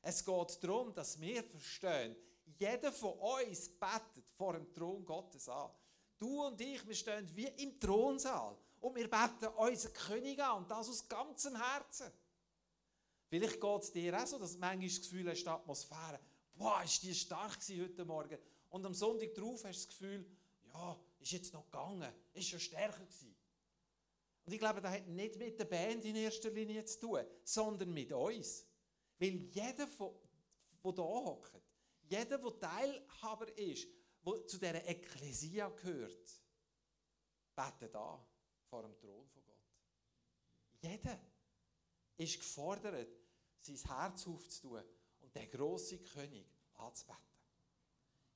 Es 0.00 0.24
geht 0.24 0.64
darum, 0.64 0.94
dass 0.94 1.20
wir 1.20 1.44
verstehen, 1.44 2.16
jeder 2.58 2.90
von 2.90 3.12
uns 3.18 3.68
betet 3.68 4.30
vor 4.34 4.54
dem 4.54 4.72
Thron 4.72 5.04
Gottes 5.04 5.48
an. 5.48 5.70
Du 6.18 6.46
und 6.46 6.60
ich, 6.60 6.86
wir 6.86 6.94
stehen 6.94 7.30
wie 7.36 7.48
im 7.48 7.78
Thronsaal 7.78 8.56
und 8.80 8.94
wir 8.94 9.10
beten 9.10 9.46
unseren 9.56 9.92
König 9.92 10.42
an 10.42 10.58
und 10.58 10.70
das 10.70 10.88
aus 10.88 11.06
ganzem 11.06 11.54
Herzen. 11.54 12.10
Vielleicht 13.32 13.62
geht 13.62 13.82
es 13.82 13.90
dir 13.90 14.22
auch 14.22 14.26
so, 14.26 14.38
dass 14.38 14.52
du 14.52 14.58
manchmal 14.58 14.88
das 14.88 15.00
Gefühl 15.00 15.30
hast, 15.30 15.42
die 15.42 15.48
Atmosphäre, 15.48 16.20
wow, 16.56 16.84
ist 16.84 17.02
die 17.02 17.14
stark 17.14 17.58
heute 17.66 18.04
Morgen. 18.04 18.36
Und 18.68 18.84
am 18.84 18.92
Sonntag 18.92 19.32
drauf 19.32 19.64
hast 19.64 19.84
du 19.84 19.86
das 19.86 19.88
Gefühl, 19.88 20.26
ja, 20.66 21.00
ist 21.18 21.32
jetzt 21.32 21.54
noch 21.54 21.64
gegangen, 21.64 22.12
ist 22.34 22.50
schon 22.50 22.60
stärker 22.60 23.02
gewesen. 23.02 23.34
Und 24.44 24.52
ich 24.52 24.58
glaube, 24.58 24.82
das 24.82 24.92
hat 24.92 25.08
nicht 25.08 25.38
mit 25.38 25.58
der 25.58 25.64
Band 25.64 26.04
in 26.04 26.16
erster 26.16 26.50
Linie 26.50 26.84
zu 26.84 27.00
tun, 27.00 27.20
sondern 27.42 27.94
mit 27.94 28.12
uns. 28.12 28.66
Weil 29.18 29.36
jeder, 29.50 29.86
der 29.86 30.12
hier 30.82 30.92
hockt, 30.98 31.62
jeder, 32.02 32.36
der 32.36 32.58
Teilhaber 32.58 33.56
ist, 33.56 33.88
der 34.26 34.46
zu 34.46 34.58
dieser 34.58 34.86
Ekklesia 34.86 35.70
gehört, 35.70 36.42
betet 37.56 37.96
an 37.96 38.20
vor 38.68 38.82
dem 38.82 38.94
Thron 38.98 39.26
von 39.26 39.42
Gott. 39.42 39.72
Jeder 40.82 41.18
ist 42.18 42.38
gefordert, 42.38 43.21
sein 43.62 43.78
Herz 43.96 44.26
aufzutun 44.26 44.82
und 45.20 45.34
den 45.34 45.50
grossen 45.50 46.00
König 46.02 46.46
anzubeten. 46.74 47.22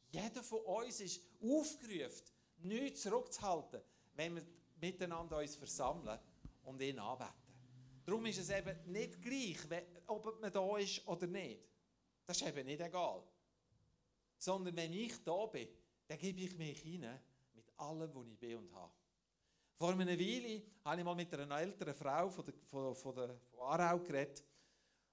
Jeder 0.08 0.42
von 0.42 0.60
uns 0.60 1.00
ist 1.00 1.20
aufgerufen, 1.42 2.24
nichts 2.58 3.02
zurückzuhalten, 3.02 3.80
wenn 4.14 4.36
wir 4.36 4.46
miteinander 4.80 5.38
uns 5.38 5.56
versammeln 5.56 6.18
und 6.64 6.80
ihn 6.80 6.98
anbeten. 6.98 7.34
Darum 8.04 8.24
ist 8.26 8.38
es 8.38 8.50
eben 8.50 8.92
nicht 8.92 9.20
gleich, 9.20 9.58
ob 10.06 10.40
man 10.40 10.52
da 10.52 10.78
ist 10.78 11.06
oder 11.08 11.26
nicht. 11.26 11.60
Das 12.24 12.40
ist 12.40 12.46
eben 12.46 12.66
nicht 12.66 12.80
egal. 12.80 13.22
Sondern 14.38 14.76
wenn 14.76 14.92
ich 14.92 15.22
da 15.24 15.46
bin, 15.46 15.68
dann 16.06 16.18
gebe 16.18 16.40
ich 16.40 16.56
mich 16.56 16.80
hinein 16.82 17.20
mit 17.54 17.66
allem, 17.78 18.14
was 18.14 18.26
ich 18.28 18.38
bin 18.38 18.58
und 18.58 18.72
habe. 18.72 18.92
Vor 19.76 19.90
einer 19.90 20.06
Weile 20.06 20.62
habe 20.84 21.00
ich 21.00 21.04
mal 21.04 21.14
mit 21.14 21.34
einer 21.34 21.58
älteren 21.58 21.94
Frau 21.94 22.30
von, 22.30 22.44
der, 22.44 22.54
von, 22.64 22.94
von, 22.94 23.14
der, 23.14 23.36
von 23.50 23.60
Aarau 23.60 23.98
geredet. 23.98 24.42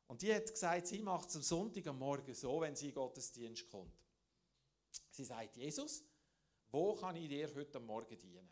Und 0.08 0.22
die 0.22 0.34
hat 0.34 0.48
gesagt, 0.48 0.88
sie 0.88 1.02
macht 1.02 1.30
es 1.30 1.36
am 1.36 1.42
Sonntag 1.42 1.88
am 1.88 2.00
Morgen 2.00 2.34
so, 2.34 2.62
wenn 2.62 2.76
sie 2.76 2.88
in 2.88 2.92
den 2.92 2.96
Gottesdienst 2.96 3.70
kommt. 3.70 3.94
Sie 5.10 5.24
sagt, 5.24 5.56
Jesus, 5.56 6.04
wo 6.70 6.96
kann 6.96 7.16
ich 7.16 7.30
dir 7.30 7.54
heute 7.54 7.80
Morgen 7.80 8.18
dienen? 8.18 8.50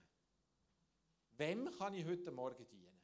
Wem 1.38 1.72
kann 1.78 1.94
ich 1.94 2.06
heute 2.06 2.32
Morgen 2.32 2.68
dienen? 2.68 3.02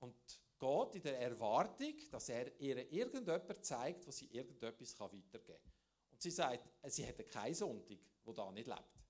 Und 0.00 0.14
geht 0.58 0.94
in 0.94 1.02
der 1.02 1.20
Erwartung, 1.20 1.94
dass 2.10 2.28
er 2.28 2.58
ihr 2.60 2.90
irgendjemand 2.92 3.64
zeigt, 3.64 4.06
wo 4.06 4.10
sie 4.10 4.26
irgendetwas 4.26 4.98
weitergeben 5.00 5.58
kann. 5.62 5.72
Und 6.10 6.20
sie 6.20 6.30
sagt, 6.30 6.68
sie 6.92 7.04
hätte 7.04 7.24
keinen 7.24 7.54
Sonntag, 7.54 7.98
wo 8.24 8.32
da 8.32 8.50
nicht 8.52 8.66
lebt. 8.66 9.00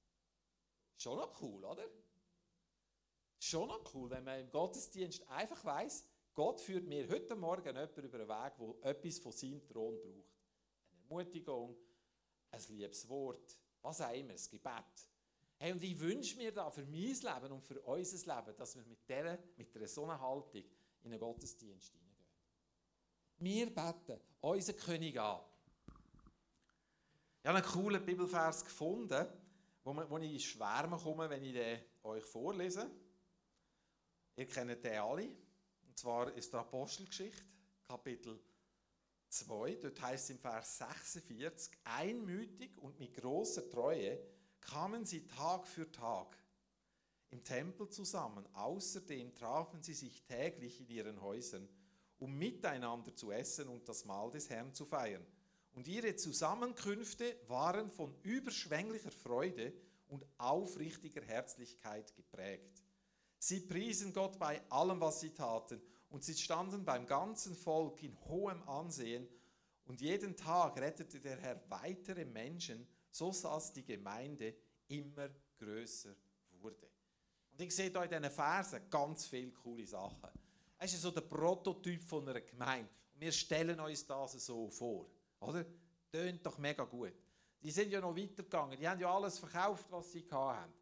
Schon 0.96 1.16
noch 1.16 1.40
cool, 1.42 1.64
oder? 1.64 1.88
Schon 3.38 3.68
noch 3.68 3.94
cool, 3.94 4.10
wenn 4.10 4.22
man 4.22 4.38
im 4.38 4.50
Gottesdienst 4.50 5.26
einfach 5.28 5.64
weiß, 5.64 6.04
Gott 6.40 6.58
führt 6.58 6.86
mir 6.86 7.06
heute 7.06 7.36
Morgen 7.36 7.66
jemand 7.66 7.98
über 7.98 8.16
den 8.16 8.26
Weg, 8.26 8.52
wo 8.56 8.78
etwas 8.80 9.18
von 9.18 9.30
seinem 9.30 9.62
Thron 9.62 10.00
braucht. 10.00 10.40
Eine 10.90 11.02
Ermutigung, 11.02 11.76
ein 12.50 12.62
liebes 12.70 13.06
Wort, 13.10 13.60
was 13.82 14.00
auch 14.00 14.14
immer, 14.14 14.32
ein 14.32 14.40
Gebet. 14.50 15.06
Hey, 15.58 15.72
und 15.72 15.84
ich 15.84 16.00
wünsche 16.00 16.38
mir 16.38 16.50
da 16.50 16.70
für 16.70 16.86
mein 16.86 16.92
Leben 16.92 17.52
und 17.52 17.60
für 17.62 17.78
unser 17.82 18.36
Leben, 18.36 18.56
dass 18.56 18.74
wir 18.74 18.82
mit, 18.84 19.06
dieser, 19.06 19.38
mit 19.54 19.76
einer 19.76 19.86
so 19.86 20.10
in 21.02 21.10
den 21.10 21.20
Gottesdienst 21.20 21.92
hineingehen. 21.92 22.24
Wir 23.40 23.66
beten 23.66 24.18
unseren 24.40 24.76
König 24.76 25.20
an. 25.20 25.42
Ich 27.42 27.48
habe 27.48 27.58
einen 27.58 27.66
coolen 27.66 28.02
Bibelvers 28.02 28.64
gefunden, 28.64 29.26
wo, 29.84 29.94
wo 29.94 30.16
ich 30.16 30.32
ins 30.32 30.44
Schwärmen 30.44 30.98
komme, 30.98 31.28
wenn 31.28 31.44
ich 31.44 31.52
den 31.52 31.80
euch 32.02 32.24
vorlese. 32.24 32.90
Ihr 34.36 34.46
kennt 34.46 34.82
den 34.82 34.98
alle. 35.00 35.49
Zwar 36.00 36.34
ist 36.34 36.54
der 36.54 36.60
Apostelgeschichte, 36.60 37.44
Kapitel 37.86 38.40
2. 39.28 39.74
Dort 39.82 40.00
heißt 40.00 40.24
es 40.24 40.30
im 40.30 40.38
Vers 40.38 40.78
46, 40.78 41.76
einmütig 41.84 42.78
und 42.78 42.98
mit 42.98 43.12
großer 43.12 43.68
Treue 43.68 44.18
kamen 44.62 45.04
sie 45.04 45.26
Tag 45.26 45.66
für 45.68 45.92
Tag 45.92 46.38
im 47.28 47.44
Tempel 47.44 47.90
zusammen. 47.90 48.48
Außerdem 48.54 49.34
trafen 49.34 49.82
sie 49.82 49.92
sich 49.92 50.24
täglich 50.24 50.80
in 50.80 50.88
ihren 50.88 51.20
Häusern, 51.20 51.68
um 52.18 52.32
miteinander 52.32 53.14
zu 53.14 53.30
essen 53.30 53.68
und 53.68 53.86
das 53.86 54.06
Mahl 54.06 54.30
des 54.30 54.48
Herrn 54.48 54.72
zu 54.72 54.86
feiern. 54.86 55.26
Und 55.72 55.86
ihre 55.86 56.16
Zusammenkünfte 56.16 57.38
waren 57.46 57.90
von 57.90 58.14
überschwänglicher 58.22 59.10
Freude 59.10 59.74
und 60.08 60.24
aufrichtiger 60.38 61.20
Herzlichkeit 61.20 62.16
geprägt. 62.16 62.86
Sie 63.42 63.60
priesen 63.60 64.14
Gott 64.14 64.38
bei 64.38 64.62
allem, 64.70 65.00
was 65.00 65.20
sie 65.20 65.30
taten, 65.30 65.80
und 66.10 66.22
sie 66.22 66.34
standen 66.34 66.84
beim 66.84 67.06
ganzen 67.06 67.54
Volk 67.54 68.02
in 68.02 68.16
hohem 68.26 68.62
Ansehen, 68.68 69.26
und 69.90 70.00
jeden 70.00 70.36
Tag 70.36 70.80
rettete 70.80 71.18
der 71.18 71.36
Herr 71.38 71.60
weitere 71.68 72.24
Menschen, 72.24 72.86
so 73.10 73.32
dass 73.32 73.72
die 73.72 73.84
Gemeinde 73.84 74.54
immer 74.86 75.28
größer 75.58 76.14
wurde. 76.60 76.88
Und 77.50 77.60
ich 77.60 77.74
sehe 77.74 77.90
hier 77.90 78.02
in 78.02 78.08
diesen 78.08 78.30
Versen 78.30 78.88
ganz 78.88 79.26
viele 79.26 79.50
coole 79.50 79.84
Sachen. 79.84 80.30
Es 80.78 80.94
ist 80.94 81.02
so 81.02 81.10
der 81.10 81.22
Prototyp 81.22 82.00
von 82.02 82.28
einer 82.28 82.40
Gemeinde. 82.40 82.88
Und 83.14 83.20
wir 83.20 83.32
stellen 83.32 83.80
uns 83.80 84.06
das 84.06 84.32
so 84.46 84.70
vor. 84.70 85.06
Oder? 85.40 85.66
Tönt 86.12 86.46
doch 86.46 86.58
mega 86.58 86.84
gut. 86.84 87.14
Die 87.60 87.72
sind 87.72 87.90
ja 87.90 88.00
noch 88.00 88.16
weitergegangen. 88.16 88.78
Die 88.78 88.88
haben 88.88 89.00
ja 89.00 89.12
alles 89.12 89.40
verkauft, 89.40 89.86
was 89.90 90.12
sie 90.12 90.24
hatten. 90.30 90.72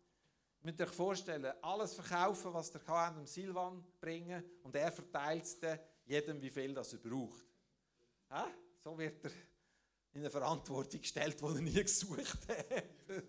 Ihr 0.68 0.72
müsst 0.72 0.82
euch 0.82 0.96
vorstellen, 0.96 1.50
alles 1.62 1.94
verkaufen, 1.94 2.52
was 2.52 2.70
der 2.70 2.82
kann, 2.82 3.14
dem 3.14 3.26
Silvan 3.26 3.82
bringen 3.98 4.44
und 4.62 4.76
er 4.76 4.92
verteilt 4.92 5.44
es 5.44 5.58
jedem, 6.04 6.42
wie 6.42 6.50
viel 6.50 6.74
das 6.74 6.92
er 6.92 6.98
braucht. 6.98 7.46
Ja? 8.28 8.52
So 8.84 8.98
wird 8.98 9.24
er 9.24 9.30
in 10.12 10.20
eine 10.20 10.28
Verantwortung 10.28 11.00
gestellt, 11.00 11.40
die 11.40 11.44
er 11.46 11.54
nie 11.54 11.82
gesucht 11.82 12.48
hat. 12.48 12.84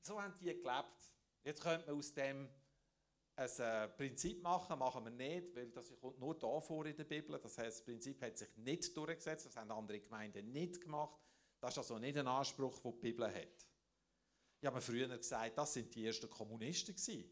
so 0.00 0.22
haben 0.22 0.32
die 0.40 0.46
gelebt. 0.46 1.12
Jetzt 1.44 1.60
könnte 1.60 1.86
man 1.86 1.98
aus 1.98 2.14
dem 2.14 2.48
ein 3.36 3.50
äh, 3.58 3.88
Prinzip 3.88 4.42
machen, 4.42 4.78
machen 4.78 5.04
wir 5.04 5.10
nicht, 5.10 5.54
weil 5.54 5.70
das 5.70 5.92
kommt 6.00 6.18
nur 6.18 6.38
da 6.38 6.60
vor 6.62 6.86
in 6.86 6.96
der 6.96 7.04
Bibel. 7.04 7.38
Das 7.38 7.58
heißt, 7.58 7.80
das 7.80 7.84
Prinzip 7.84 8.22
hat 8.22 8.38
sich 8.38 8.56
nicht 8.56 8.96
durchgesetzt, 8.96 9.44
das 9.44 9.56
haben 9.56 9.70
andere 9.70 10.00
Gemeinden 10.00 10.50
nicht 10.50 10.80
gemacht. 10.80 11.20
Das 11.60 11.72
ist 11.72 11.78
also 11.78 11.98
nicht 11.98 12.16
ein 12.16 12.26
Anspruch, 12.26 12.78
den 12.78 12.92
die 12.92 12.98
Bibel 13.00 13.26
hat. 13.28 13.71
Ich 14.62 14.66
habe 14.66 14.76
mir 14.76 14.80
früher 14.80 15.08
gesagt, 15.08 15.58
das 15.58 15.72
sind 15.72 15.92
die 15.92 16.06
ersten 16.06 16.30
Kommunisten 16.30 16.94
gewesen. 16.94 17.28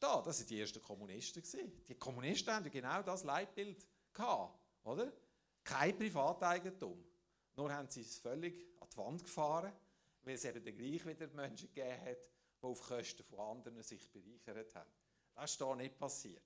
Da, 0.00 0.20
das 0.20 0.38
sind 0.38 0.50
die 0.50 0.60
ersten 0.60 0.82
Kommunisten 0.82 1.40
gewesen. 1.40 1.84
Die 1.86 1.94
Kommunisten 1.94 2.52
haben 2.52 2.68
genau 2.68 3.00
das 3.04 3.22
Leitbild 3.22 3.86
gehabt, 4.12 4.58
oder? 4.82 5.12
Kein 5.62 5.96
Privateigentum. 5.96 7.04
Nur 7.54 7.72
haben 7.72 7.88
sie 7.88 8.00
es 8.00 8.18
völlig 8.18 8.66
an 8.80 8.88
die 8.92 8.96
Wand 8.96 9.22
gefahren, 9.22 9.72
weil 10.24 10.34
es 10.34 10.44
eben 10.44 10.64
den 10.64 10.76
gleich 10.76 11.06
wieder 11.06 11.28
Menschen 11.28 11.68
gegeben 11.68 12.06
hat, 12.06 12.18
die 12.60 12.66
auf 12.66 12.82
Kosten 12.82 13.22
von 13.22 13.38
anderen 13.38 13.84
sich 13.84 14.10
bereichert 14.10 14.74
haben. 14.74 14.90
Das 15.36 15.52
ist 15.52 15.58
hier 15.58 15.76
nicht 15.76 15.96
passiert. 15.96 16.42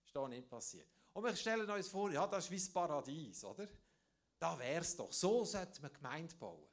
Das 0.00 0.06
ist 0.06 0.12
hier 0.12 0.28
nicht 0.28 0.48
passiert. 0.48 0.88
Und 1.12 1.22
wir 1.22 1.36
stellen 1.36 1.68
uns 1.68 1.88
vor, 1.88 2.10
ja, 2.10 2.26
das 2.26 2.46
ist 2.46 2.50
wie 2.50 2.56
das 2.56 2.70
Paradies, 2.70 3.44
oder? 3.44 3.68
Da 4.38 4.58
wäre 4.58 4.80
es 4.80 4.96
doch. 4.96 5.12
So 5.12 5.44
sollte 5.44 5.82
man 5.82 5.92
Gemeinde 5.92 6.34
bauen. 6.36 6.66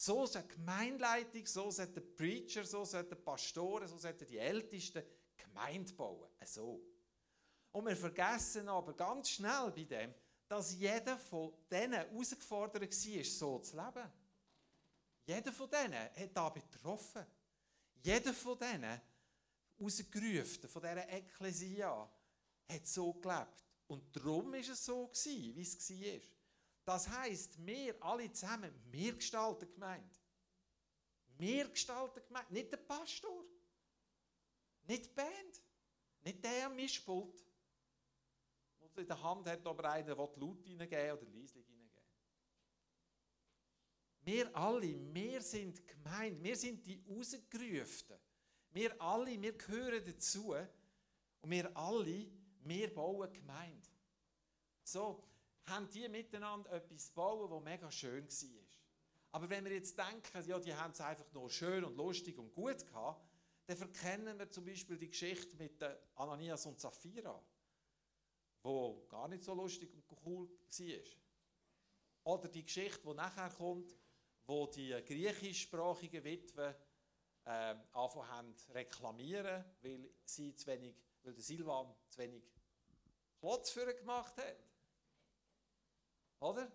So 0.00 0.24
sollte 0.26 0.46
die 0.48 0.54
Gemeindeleitung, 0.54 1.44
so 1.44 1.72
sollte 1.72 1.94
der 1.94 2.00
Preacher, 2.02 2.64
so 2.64 2.84
sollten 2.84 3.16
die 3.16 3.20
Pastoren, 3.20 3.88
so 3.88 3.98
sollten 3.98 4.28
die 4.28 4.38
Ältesten 4.38 5.02
Gemeinde 5.36 5.92
bauen. 5.92 6.30
So. 6.44 6.80
Und 7.72 7.84
wir 7.84 7.96
vergessen 7.96 8.68
aber 8.68 8.94
ganz 8.94 9.30
schnell 9.30 9.72
bei 9.74 9.82
dem, 9.82 10.14
dass 10.46 10.72
jeder 10.72 11.18
von 11.18 11.52
denen 11.68 11.94
herausgefordert 11.94 12.82
war, 12.82 13.24
so 13.24 13.58
zu 13.58 13.76
leben. 13.76 14.12
Jeder 15.26 15.52
von 15.52 15.68
denen 15.68 16.08
hat 16.14 16.36
da 16.36 16.48
betroffen. 16.48 17.26
Jeder 18.00 18.32
von 18.32 18.56
denen, 18.56 19.00
rausgerufen, 19.80 20.68
von 20.68 20.80
dieser 20.82 21.08
Ekklesia, 21.08 22.08
hat 22.68 22.86
so 22.86 23.14
gelebt. 23.14 23.64
Und 23.88 24.14
darum 24.14 24.52
war 24.52 24.60
es 24.60 24.84
so, 24.84 25.10
wie 25.24 25.60
es 25.60 25.90
war. 25.90 26.37
Das 26.88 27.06
heisst, 27.06 27.66
wir 27.66 28.02
alle 28.02 28.32
zusammen, 28.32 28.72
wir 28.90 29.14
gestalten 29.14 29.66
die 29.68 29.74
Gemeinde. 29.74 30.18
Wir 31.36 31.68
gestalten 31.68 32.18
die 32.18 32.26
Gemeinde, 32.26 32.54
nicht 32.54 32.72
der 32.72 32.78
Pastor. 32.78 33.44
Nicht 34.84 35.04
die 35.04 35.10
Band. 35.10 35.62
Nicht 36.22 36.42
der 36.42 36.64
am 36.64 36.76
Mischpult. 36.76 37.44
Der 38.80 39.02
in 39.02 39.06
der 39.06 39.22
Hand 39.22 39.46
hat, 39.46 39.66
aber 39.66 39.90
einer 39.90 40.06
der 40.06 40.16
laut 40.16 40.34
reingeben 40.38 40.78
oder 40.78 41.38
leislich 41.38 41.68
reingeben. 41.68 42.08
Wir 44.22 44.56
alle, 44.56 45.14
wir 45.14 45.42
sind 45.42 45.86
Gemeinde. 45.86 46.42
Wir 46.42 46.56
sind 46.56 46.86
die 46.86 47.04
Rausgerufenen. 47.06 48.18
Wir 48.70 48.98
alle, 48.98 49.38
wir 49.38 49.52
gehören 49.52 50.02
dazu. 50.06 50.54
Und 51.42 51.50
wir 51.50 51.76
alle, 51.76 52.30
wir 52.60 52.94
bauen 52.94 53.30
Gemeinde. 53.30 53.90
So, 54.84 55.22
haben 55.68 55.88
die 55.90 56.08
miteinander 56.08 56.72
etwas 56.72 57.10
bauen, 57.10 57.50
das 57.50 57.62
mega 57.62 57.90
schön 57.90 58.26
war. 58.28 58.68
Aber 59.32 59.50
wenn 59.50 59.64
wir 59.64 59.72
jetzt 59.72 59.98
denken, 59.98 60.48
ja, 60.48 60.58
die 60.58 60.74
haben 60.74 60.92
es 60.92 61.00
einfach 61.00 61.30
nur 61.32 61.50
schön 61.50 61.84
und 61.84 61.96
lustig 61.96 62.38
und 62.38 62.52
gut 62.54 62.86
gehabt, 62.86 63.28
dann 63.66 63.76
verkennen 63.76 64.38
wir 64.38 64.50
zum 64.50 64.64
Beispiel 64.64 64.96
die 64.96 65.10
Geschichte 65.10 65.56
mit 65.56 65.82
Ananias 66.14 66.64
und 66.64 66.80
Sapphira, 66.80 67.42
wo 68.62 69.06
gar 69.08 69.28
nicht 69.28 69.44
so 69.44 69.54
lustig 69.54 69.92
und 69.92 70.04
cool 70.24 70.48
war. 70.48 72.34
Oder 72.34 72.48
die 72.48 72.64
Geschichte, 72.64 73.02
die 73.06 73.14
nachher 73.14 73.50
kommt, 73.50 73.94
wo 74.46 74.66
die 74.66 74.90
griechischsprachigen 75.06 76.24
Witwen 76.24 76.74
äh, 77.44 77.74
angefangen 77.92 78.28
haben 78.28 78.56
zu 78.56 78.72
reklamieren, 78.72 79.64
weil, 79.82 80.10
sie 80.24 80.54
zu 80.54 80.66
wenig, 80.66 80.94
weil 81.22 81.34
der 81.34 81.42
Silvan 81.42 81.94
zu 82.08 82.18
wenig 82.18 82.42
Klotz 83.38 83.70
für 83.70 83.94
gemacht 83.94 84.36
hat. 84.38 84.56
Oder? 86.40 86.70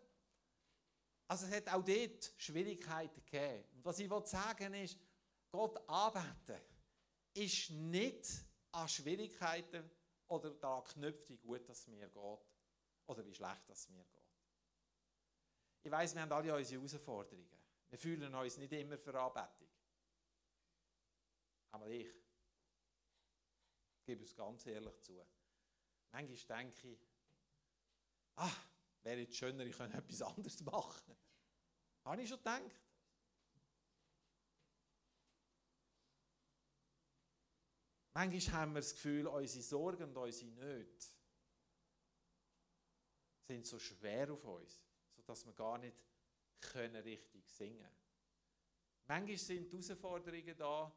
Also 1.28 1.46
es 1.46 1.54
hat 1.54 1.70
auch 1.70 1.84
dort 1.84 2.34
Schwierigkeiten 2.38 3.24
gegeben. 3.26 3.66
Und 3.74 3.86
was 3.86 4.00
ich 4.00 4.10
sagen 4.26 4.74
will, 4.74 4.84
ist, 4.84 4.98
Gott 5.52 5.78
anbeten 5.90 6.62
ist 7.34 7.72
nicht 7.72 8.28
an 8.72 8.88
Schwierigkeiten 8.88 9.90
oder 10.28 10.52
daran 10.52 10.84
geknüpft, 10.84 11.30
wie 11.30 11.38
gut 11.38 11.68
es 11.70 11.88
mir 11.88 12.08
geht 12.08 12.40
oder 13.08 13.26
wie 13.26 13.34
schlecht 13.34 13.70
es 13.70 13.90
mir 13.90 14.04
geht. 14.04 14.24
Ich 15.84 15.92
weiß, 15.92 16.16
wir 16.16 16.22
haben 16.22 16.32
alle 16.32 16.56
unsere 16.56 16.82
Herausforderungen. 16.82 17.50
Wir 17.90 18.00
fühlen 18.00 18.34
uns 18.34 18.58
nicht 18.58 18.72
immer 18.74 18.98
für 18.98 19.20
Anbetung. 19.20 19.70
Aber 21.72 21.88
ich 21.88 22.08
gebe 24.06 24.24
es 24.24 24.36
ganz 24.36 24.66
ehrlich 24.66 25.00
zu. 25.02 25.14
Manchmal 26.12 26.60
denke 26.60 26.88
ich, 26.90 27.00
ah, 28.36 28.52
wäre 29.04 29.22
jetzt 29.22 29.36
schöner, 29.36 29.66
ich 29.66 29.76
könnte 29.76 29.98
etwas 29.98 30.22
anderes 30.22 30.62
machen. 30.62 31.16
Habe 32.06 32.22
ich 32.22 32.30
schon 32.30 32.38
gedacht. 32.38 32.62
Manchmal 38.16 38.62
haben 38.62 38.74
wir 38.74 38.82
das 38.82 38.94
Gefühl, 38.94 39.26
unsere 39.28 39.64
Sorgen 39.64 40.04
und 40.04 40.18
unsere 40.18 40.52
Nöte 40.52 41.08
sind 43.48 43.66
so 43.66 43.80
schwer 43.80 44.32
auf 44.32 44.44
uns, 44.44 44.84
sodass 45.16 45.46
wir 45.46 45.54
gar 45.54 45.78
nicht 45.80 45.98
können 46.62 47.02
richtig 47.02 47.50
singen 47.50 47.80
können. 47.80 47.98
Manchmal 49.08 49.38
sind 49.38 49.72
Herausforderungen 49.72 50.56
da, 50.56 50.96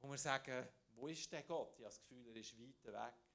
wo 0.00 0.10
wir 0.10 0.18
sagen, 0.18 0.68
wo 0.94 1.08
ist 1.08 1.30
der 1.32 1.42
Gott? 1.42 1.74
Ich 1.78 1.84
habe 1.84 1.94
das 1.94 2.00
Gefühl, 2.00 2.28
er 2.28 2.36
ist 2.36 2.58
weit 2.58 2.84
weg. 2.84 3.25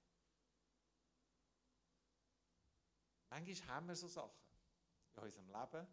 Manchmal 3.32 3.76
haben 3.76 3.88
wir 3.88 3.96
so 3.96 4.10
Sachen 4.10 4.30
in 5.16 5.24
unserem 5.24 5.48
Leben, 5.48 5.88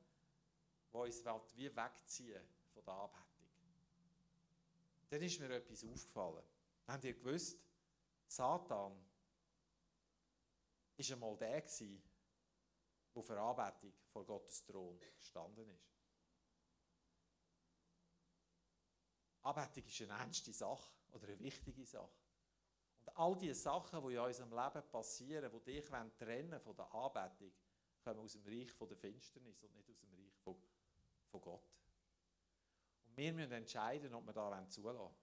die 0.92 0.96
uns 0.96 1.56
wie 1.56 1.76
wegziehen 1.76 2.42
von 2.74 2.84
der 2.84 2.94
Anbetung. 2.94 3.24
Dann 5.08 5.22
ist 5.22 5.38
mir 5.38 5.50
etwas 5.54 5.84
aufgefallen. 5.84 6.44
Habt 6.88 7.04
ihr 7.04 7.14
gewusst, 7.14 7.60
Satan 8.26 8.92
war 10.96 11.10
einmal 11.12 11.36
der, 11.36 11.62
der 13.14 13.22
für 13.22 13.40
Anbetung 13.40 13.92
vor 14.12 14.26
Gottes 14.26 14.64
Thron 14.64 14.98
gestanden 15.16 15.70
ist. 15.70 15.94
Anbetung 19.42 19.84
ist 19.84 20.02
eine 20.02 20.12
ernste 20.12 20.52
Sache 20.52 20.90
oder 21.12 21.28
eine 21.28 21.38
wichtige 21.38 21.86
Sache. 21.86 22.27
All 23.14 23.36
die 23.36 23.54
Sachen, 23.54 24.02
die 24.06 24.14
in 24.14 24.20
unserem 24.20 24.50
Leben 24.50 24.88
passieren, 24.88 25.50
die 25.52 25.72
dich 25.72 25.84
trennen 26.18 26.60
von 26.60 26.76
der 26.76 26.92
Anbetung, 26.92 27.52
kommen 28.02 28.20
aus 28.20 28.32
dem 28.32 28.44
Reich 28.44 28.74
der 28.76 28.96
Finsternis 28.96 29.62
und 29.62 29.74
nicht 29.74 29.90
aus 29.90 29.98
dem 29.98 30.12
Reich 30.12 30.36
von, 30.42 30.56
von 31.30 31.40
Gott. 31.40 31.68
Und 33.06 33.16
wir 33.16 33.32
müssen 33.32 33.52
entscheiden, 33.52 34.14
ob 34.14 34.26
wir 34.26 34.32
da 34.32 34.68
zulassen 34.68 34.84
wollen. 34.84 35.14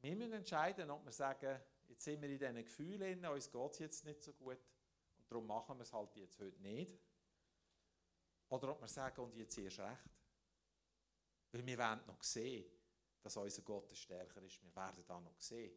Wir 0.00 0.16
müssen 0.16 0.32
entscheiden, 0.32 0.90
ob 0.90 1.04
wir 1.04 1.12
sagen, 1.12 1.60
jetzt 1.88 2.04
sind 2.04 2.20
wir 2.20 2.28
in 2.28 2.38
diesen 2.38 2.56
Gefühlen, 2.56 3.24
uns 3.24 3.50
geht 3.50 3.70
es 3.70 3.78
jetzt 3.78 4.04
nicht 4.04 4.22
so 4.22 4.32
gut 4.32 4.58
und 5.16 5.30
darum 5.30 5.46
machen 5.46 5.78
wir 5.78 5.82
es 5.82 5.92
halt 5.92 6.14
jetzt 6.16 6.38
heute 6.40 6.60
nicht. 6.60 7.00
Oder 8.48 8.70
ob 8.70 8.80
wir 8.80 8.88
sagen, 8.88 9.20
und 9.22 9.34
jetzt 9.36 9.56
erst 9.56 9.78
recht. 9.78 10.10
Weil 11.52 11.66
wir 11.66 11.78
werden 11.78 12.04
noch 12.06 12.22
sehen, 12.22 12.66
dass 13.22 13.36
unser 13.36 13.62
Gott 13.62 13.96
stärker 13.96 14.42
ist. 14.42 14.62
Wir 14.62 14.74
werden 14.74 15.04
da 15.06 15.20
noch 15.20 15.40
sehen, 15.40 15.72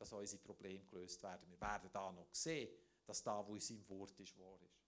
dass 0.00 0.12
unsere 0.14 0.40
Probleme 0.42 0.82
gelöst 0.86 1.22
werden. 1.22 1.46
Wir 1.50 1.60
werden 1.60 1.90
da 1.92 2.10
noch 2.10 2.32
sehen, 2.32 2.74
dass 3.04 3.22
da, 3.22 3.46
wo 3.46 3.54
in 3.54 3.60
seinem 3.60 3.86
Wort 3.90 4.18
ist, 4.18 4.36
wahr 4.38 4.58
ist. 4.62 4.80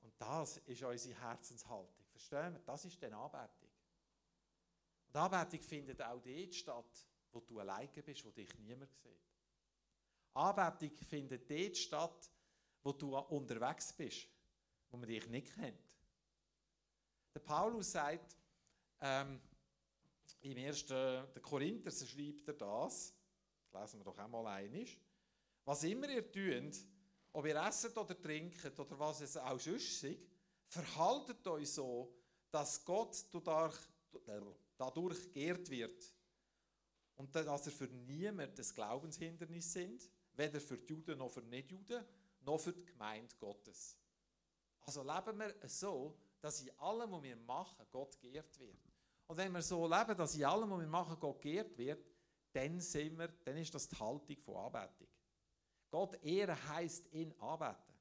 Und 0.00 0.14
das 0.18 0.56
ist 0.56 0.82
unsere 0.82 1.20
Herzenshaltung. 1.20 2.06
Verstehen 2.10 2.54
wir? 2.54 2.60
Das 2.60 2.82
ist 2.86 3.00
die 3.00 3.06
Anbetung. 3.06 3.68
Und 5.08 5.16
Anbetung 5.16 5.60
findet 5.60 6.00
auch 6.00 6.22
dort 6.22 6.54
statt, 6.54 7.06
wo 7.30 7.40
du 7.40 7.60
alleine 7.60 8.02
bist, 8.02 8.24
wo 8.24 8.30
dich 8.30 8.58
niemand 8.58 8.90
sieht. 8.94 9.20
Anbetung 10.32 10.96
findet 10.96 11.50
dort 11.50 11.76
statt, 11.76 12.30
wo 12.82 12.92
du 12.92 13.18
unterwegs 13.18 13.92
bist, 13.92 14.28
wo 14.90 14.96
man 14.96 15.06
dich 15.06 15.28
nicht 15.28 15.54
kennt. 15.54 15.94
Der 17.34 17.40
Paulus 17.40 17.92
sagt, 17.92 18.34
ähm, 19.02 19.42
im 20.42 20.56
ersten 20.56 20.88
der 20.88 21.42
Korinther 21.42 21.90
schreibt 21.90 22.48
er 22.48 22.54
das, 22.54 23.14
lesen 23.72 24.00
wir 24.00 24.04
doch 24.04 24.18
einmal 24.18 24.46
einisch, 24.46 24.98
was 25.64 25.84
immer 25.84 26.08
ihr 26.08 26.30
tut, 26.30 26.84
ob 27.32 27.46
ihr 27.46 27.56
esset 27.56 27.96
oder 27.96 28.20
trinkt 28.20 28.78
oder 28.78 28.98
was 28.98 29.20
es 29.20 29.36
auch 29.36 29.58
sonst 29.58 30.02
ist, 30.02 30.20
verhaltet 30.68 31.46
euch 31.46 31.70
so, 31.70 32.12
dass 32.50 32.84
Gott 32.84 33.24
dadurch, 33.32 33.76
dadurch 34.76 35.32
geehrt 35.32 35.68
wird 35.70 36.14
und 37.16 37.34
dass 37.34 37.66
er 37.66 37.72
für 37.72 37.86
niemand 37.86 38.58
das 38.58 38.74
Glaubenshindernis 38.74 39.72
sind, 39.72 40.10
weder 40.34 40.60
für 40.60 40.78
die 40.78 40.92
Juden 40.92 41.18
noch 41.18 41.30
für 41.30 41.42
Nichtjuden, 41.42 42.04
noch 42.40 42.58
für 42.58 42.72
die 42.72 42.84
Gemeinde 42.84 43.34
Gottes. 43.38 43.96
Also 44.80 45.02
leben 45.02 45.38
wir 45.38 45.54
so, 45.68 46.18
dass 46.40 46.62
in 46.62 46.70
allem, 46.78 47.12
was 47.12 47.22
wir 47.22 47.36
machen, 47.36 47.86
Gott 47.90 48.18
geehrt 48.18 48.58
wird. 48.58 48.89
Und 49.30 49.36
wenn 49.36 49.52
wir 49.52 49.62
so 49.62 49.86
leben, 49.86 50.16
dass 50.16 50.34
in 50.34 50.44
allem, 50.44 50.68
was 50.68 50.80
wir 50.80 50.88
machen, 50.88 51.16
Gott 51.20 51.40
geehrt 51.40 51.78
wird, 51.78 52.04
dann, 52.52 52.80
sind 52.80 53.16
wir, 53.16 53.28
dann 53.28 53.56
ist 53.58 53.72
das 53.72 53.88
die 53.88 53.96
Haltung 53.96 54.36
von 54.38 54.56
Anbetung. 54.56 55.06
Gott 55.88 56.20
ehren 56.24 56.68
heisst 56.68 57.12
ihn 57.12 57.32
anbeten. 57.38 57.94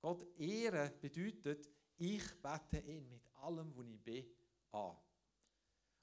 Gott 0.00 0.26
ehren 0.36 0.90
bedeutet, 1.00 1.68
ich 1.98 2.24
bete 2.42 2.78
ihn 2.78 3.08
mit 3.08 3.22
allem, 3.36 3.72
was 3.76 3.86
ich 3.86 4.02
bin, 4.02 4.26
an. 4.72 4.96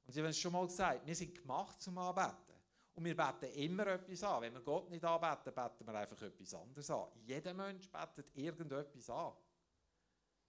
Und 0.05 0.13
Sie 0.13 0.21
haben 0.21 0.29
es 0.29 0.37
schon 0.37 0.53
mal 0.53 0.65
gesagt, 0.65 1.05
wir 1.05 1.15
sind 1.15 1.35
gemacht 1.35 1.81
zum 1.81 1.97
Anbeten. 1.97 2.55
Und 2.93 3.03
wir 3.03 3.17
beten 3.17 3.53
immer 3.55 3.87
etwas 3.87 4.23
an. 4.23 4.43
Wenn 4.43 4.53
wir 4.53 4.61
Gott 4.61 4.89
nicht 4.89 5.03
anbeten, 5.03 5.53
beten 5.53 5.85
wir 5.85 5.93
einfach 5.93 6.21
etwas 6.21 6.53
anderes 6.53 6.89
an. 6.89 7.09
Jeder 7.25 7.53
Mensch 7.53 7.89
betet 7.89 8.33
irgendetwas 8.33 9.09
an. 9.09 9.33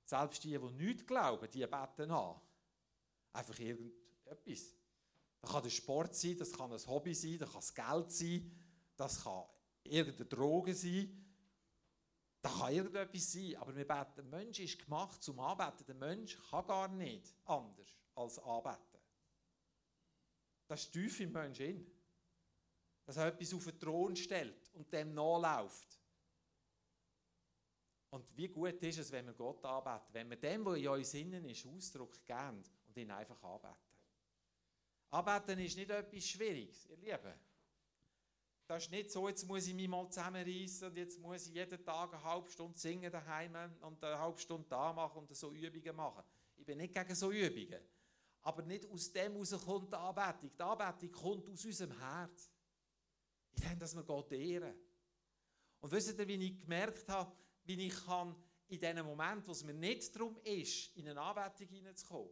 Selbst 0.05 0.45
die, 0.45 0.57
die 0.57 0.71
nicht 0.71 1.05
glauben, 1.05 1.51
die 1.51 1.67
beten 1.67 2.13
an. 2.13 2.41
Einfach 3.33 3.59
irgendetwas. 3.59 4.75
Das 5.41 5.51
kann 5.51 5.63
der 5.63 5.71
Sport 5.71 6.15
sein, 6.15 6.37
das 6.37 6.53
kann 6.53 6.73
ein 6.73 6.87
Hobby 6.87 7.15
sein, 7.15 7.39
das 7.39 7.51
kann 7.51 7.61
das 7.61 7.75
Geld 7.75 8.13
sein, 8.13 8.53
das 8.97 9.25
kann 9.25 9.45
irgendeine 9.83 10.29
Droge 10.29 10.75
sein. 10.75 11.19
Das 12.41 12.59
kann 12.59 12.73
irgendetwas 12.73 13.33
sein, 13.33 13.57
aber 13.57 13.75
wir 13.75 13.87
beten, 13.87 14.15
der 14.17 14.25
Mensch 14.25 14.59
ist 14.59 14.85
gemacht 14.85 15.23
zum 15.23 15.39
Anbeten. 15.39 15.87
Der 15.87 15.95
Mensch 15.95 16.39
kann 16.51 16.67
gar 16.67 16.89
nicht 16.89 17.35
anders 17.45 17.97
als 18.15 18.39
anbeten. 18.39 19.01
Das 20.67 20.83
ist 20.83 20.93
tief 20.93 21.21
im 21.21 21.33
Menschen 21.33 21.87
Dass 23.05 23.17
er 23.17 23.29
etwas 23.29 23.55
auf 23.55 23.65
den 23.65 23.79
Thron 23.79 24.17
stellt 24.17 24.71
und 24.75 24.93
dem 24.93 25.15
nachläuft. 25.15 26.01
Und 28.11 28.37
wie 28.37 28.49
gut 28.49 28.83
ist 28.83 28.99
es, 28.99 29.11
wenn 29.13 29.27
wir 29.27 29.35
Gott 29.35 29.65
anbeten, 29.65 30.13
wenn 30.13 30.31
wir 30.31 30.37
dem, 30.37 30.65
was 30.65 30.79
in 30.79 30.89
uns 30.89 31.15
innen 31.15 31.45
ist, 31.49 31.67
Ausdruck 31.67 32.25
geben 32.27 32.63
und 32.95 33.03
ihn 33.03 33.11
einfach 33.11 33.43
anbeten. 33.43 33.77
Anbeten 35.11 35.59
ist 35.59 35.77
nicht 35.77 35.91
etwas 35.91 36.27
Schwieriges, 36.27 36.87
ihr 36.87 36.97
Lieben. 36.97 37.35
Das 38.67 38.85
ist 38.85 38.91
nicht 38.91 39.11
so, 39.11 39.29
jetzt 39.29 39.47
muss 39.47 39.67
ich 39.67 39.75
mich 39.75 39.89
mal 39.89 40.09
zusammenreißen 40.09 40.89
und 40.89 40.97
jetzt 40.97 41.19
muss 41.19 41.47
ich 41.47 41.55
jeden 41.55 41.85
Tag 41.85 42.15
eine 42.15 42.23
halbe 42.23 42.49
Stunde 42.49 42.79
singen 42.79 43.11
daheim 43.11 43.55
und 43.81 44.03
eine 44.03 44.19
halbe 44.19 44.39
Stunde 44.39 44.67
da 44.69 44.93
machen 44.93 45.19
und 45.19 45.37
so 45.37 45.53
Übungen 45.53 45.97
machen. 45.97 46.23
Ich 46.57 46.65
bin 46.65 46.79
nicht 46.79 46.95
gegen 46.95 47.15
so 47.15 47.31
Übungen. 47.31 47.81
Aber 48.43 48.63
nicht 48.63 48.87
aus 48.87 49.13
dem 49.13 49.33
heraus 49.33 49.65
kommt 49.65 49.93
die 49.93 49.97
Anbetung. 49.97 50.51
Die 50.57 50.63
Anbetung 50.63 51.13
kommt 51.13 51.49
aus 51.51 51.65
unserem 51.65 51.99
Herz. 51.99 52.51
In 53.53 53.69
dem, 53.69 53.79
dass 53.79 53.95
wir 53.95 54.03
Gott 54.03 54.33
ehren. 54.33 54.75
Und 55.81 55.93
wisst 55.93 56.19
ihr, 56.19 56.27
wie 56.27 56.35
ich 56.35 56.61
gemerkt 56.61 57.09
habe, 57.09 57.33
wie 57.65 57.87
ich 57.87 58.05
kann 58.05 58.35
in 58.69 58.81
dem 58.81 59.05
Moment, 59.05 59.47
wo 59.47 59.53
es 59.53 59.63
mir 59.63 59.75
nicht 59.75 60.15
darum 60.17 60.39
ist, 60.45 60.97
in 60.97 61.09
eine 61.09 61.21
Anbetung 61.21 61.69
hineinzukommen, 61.69 62.31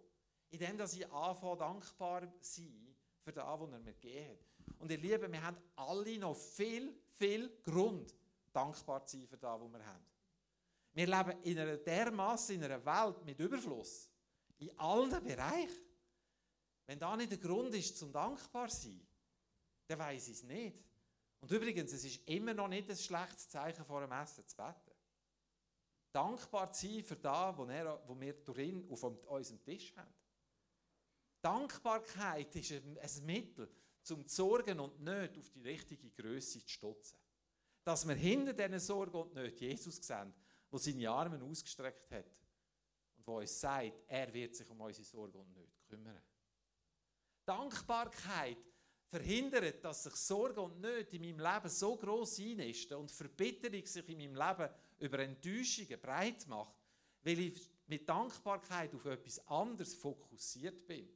in 0.51 0.59
dem, 0.59 0.77
dass 0.77 0.95
ich 0.95 1.11
anfange, 1.11 1.57
dankbar 1.57 2.33
sein 2.41 2.97
für 3.23 3.33
das, 3.33 3.45
was 3.45 3.71
er 3.71 3.79
mir 3.79 3.93
gegeben 3.95 4.39
hat. 4.39 4.79
Und 4.79 4.91
ihr 4.91 4.99
Lieben, 4.99 5.33
wir 5.33 5.43
haben 5.43 5.57
alle 5.77 6.19
noch 6.19 6.37
viel, 6.37 6.95
viel 7.15 7.61
Grund, 7.63 8.15
dankbar 8.53 9.05
zu 9.07 9.19
sein 9.19 9.27
für 9.27 9.37
das, 9.37 9.61
was 9.61 9.73
wir 9.73 9.87
haben. 9.87 10.05
Wir 10.93 11.07
leben 11.07 11.43
in 11.43 11.59
einer 11.59 11.77
dermaßen 11.77 12.57
in 12.57 12.65
einer 12.65 12.85
Welt 12.85 13.25
mit 13.25 13.39
Überfluss. 13.39 14.11
In 14.59 14.77
allen 14.79 15.23
Bereichen. 15.23 15.85
Wenn 16.87 16.99
da 16.99 17.17
nicht 17.17 17.31
der 17.31 17.39
Grund 17.39 17.75
ist, 17.75 17.97
zum 17.97 18.13
dankbar 18.13 18.69
zu 18.69 18.89
sein, 18.89 19.07
dann 19.87 19.99
weiß 19.99 20.29
ich 20.29 20.35
es 20.35 20.43
nicht. 20.43 20.77
Und 21.41 21.51
übrigens, 21.53 21.93
es 21.93 22.05
ist 22.05 22.29
immer 22.29 22.53
noch 22.53 22.69
nicht 22.69 22.91
ein 22.91 22.97
schlechtes 22.97 23.49
Zeichen 23.49 23.85
vor 23.85 24.01
dem 24.01 24.13
Essen 24.13 24.47
zu 24.47 24.57
beten. 24.57 24.91
Dankbar 26.13 26.73
zu 26.73 26.87
sein 26.87 27.05
für 27.05 27.17
das, 27.17 27.57
was 27.57 28.21
wir 28.21 28.45
drin 28.45 28.87
auf 28.91 29.03
unserem 29.05 29.63
Tisch 29.63 29.97
haben. 29.97 30.13
Dankbarkeit 31.43 32.55
ist 32.57 32.73
ein 32.73 33.27
Mittel, 33.27 33.69
um 34.11 34.23
die 34.23 34.29
Sorgen 34.29 34.81
und 34.81 35.01
Nöte 35.01 35.41
auf 35.41 35.51
die 35.51 35.63
richtige 35.63 36.11
Größe 36.11 36.61
zu 36.61 36.69
stutzen. 36.69 37.19
Dass 37.85 38.07
wir 38.07 38.15
hinter 38.15 38.53
diesen 38.53 38.81
Sorgen 38.81 39.17
und 39.17 39.35
Nöten 39.35 39.59
Jesus 39.59 39.97
sehen, 39.97 40.35
der 40.71 40.79
seine 40.79 41.11
Arme 41.11 41.43
ausgestreckt 41.43 42.11
hat 42.11 42.27
und 43.17 43.27
wo 43.27 43.39
uns 43.39 43.59
sagt, 43.59 43.93
er 44.07 44.33
wird 44.33 44.55
sich 44.55 44.69
um 44.71 44.81
unsere 44.81 45.05
Sorgen 45.05 45.39
und 45.39 45.53
Nöte 45.53 45.81
kümmern. 45.89 46.23
Dankbarkeit 47.45 48.59
verhindert, 49.09 49.85
dass 49.85 50.05
sich 50.05 50.15
Sorgen 50.15 50.61
und 50.61 50.81
Nöte 50.81 51.17
in 51.17 51.23
meinem 51.23 51.41
Leben 51.41 51.69
so 51.69 51.97
gross 51.97 52.39
einnisten 52.39 52.97
und 52.97 53.11
Verbitterung 53.11 53.85
sich 53.85 54.09
in 54.09 54.19
meinem 54.19 54.37
Leben 54.37 54.73
über 55.01 55.19
Enttäuschungen 55.19 56.01
breit 56.01 56.47
macht, 56.47 56.77
weil 57.23 57.41
ich 57.41 57.71
mit 57.87 58.09
Dankbarkeit 58.09 58.95
auf 58.95 59.05
etwas 59.07 59.45
anderes 59.49 59.95
fokussiert 59.95 60.87
bin. 60.87 61.09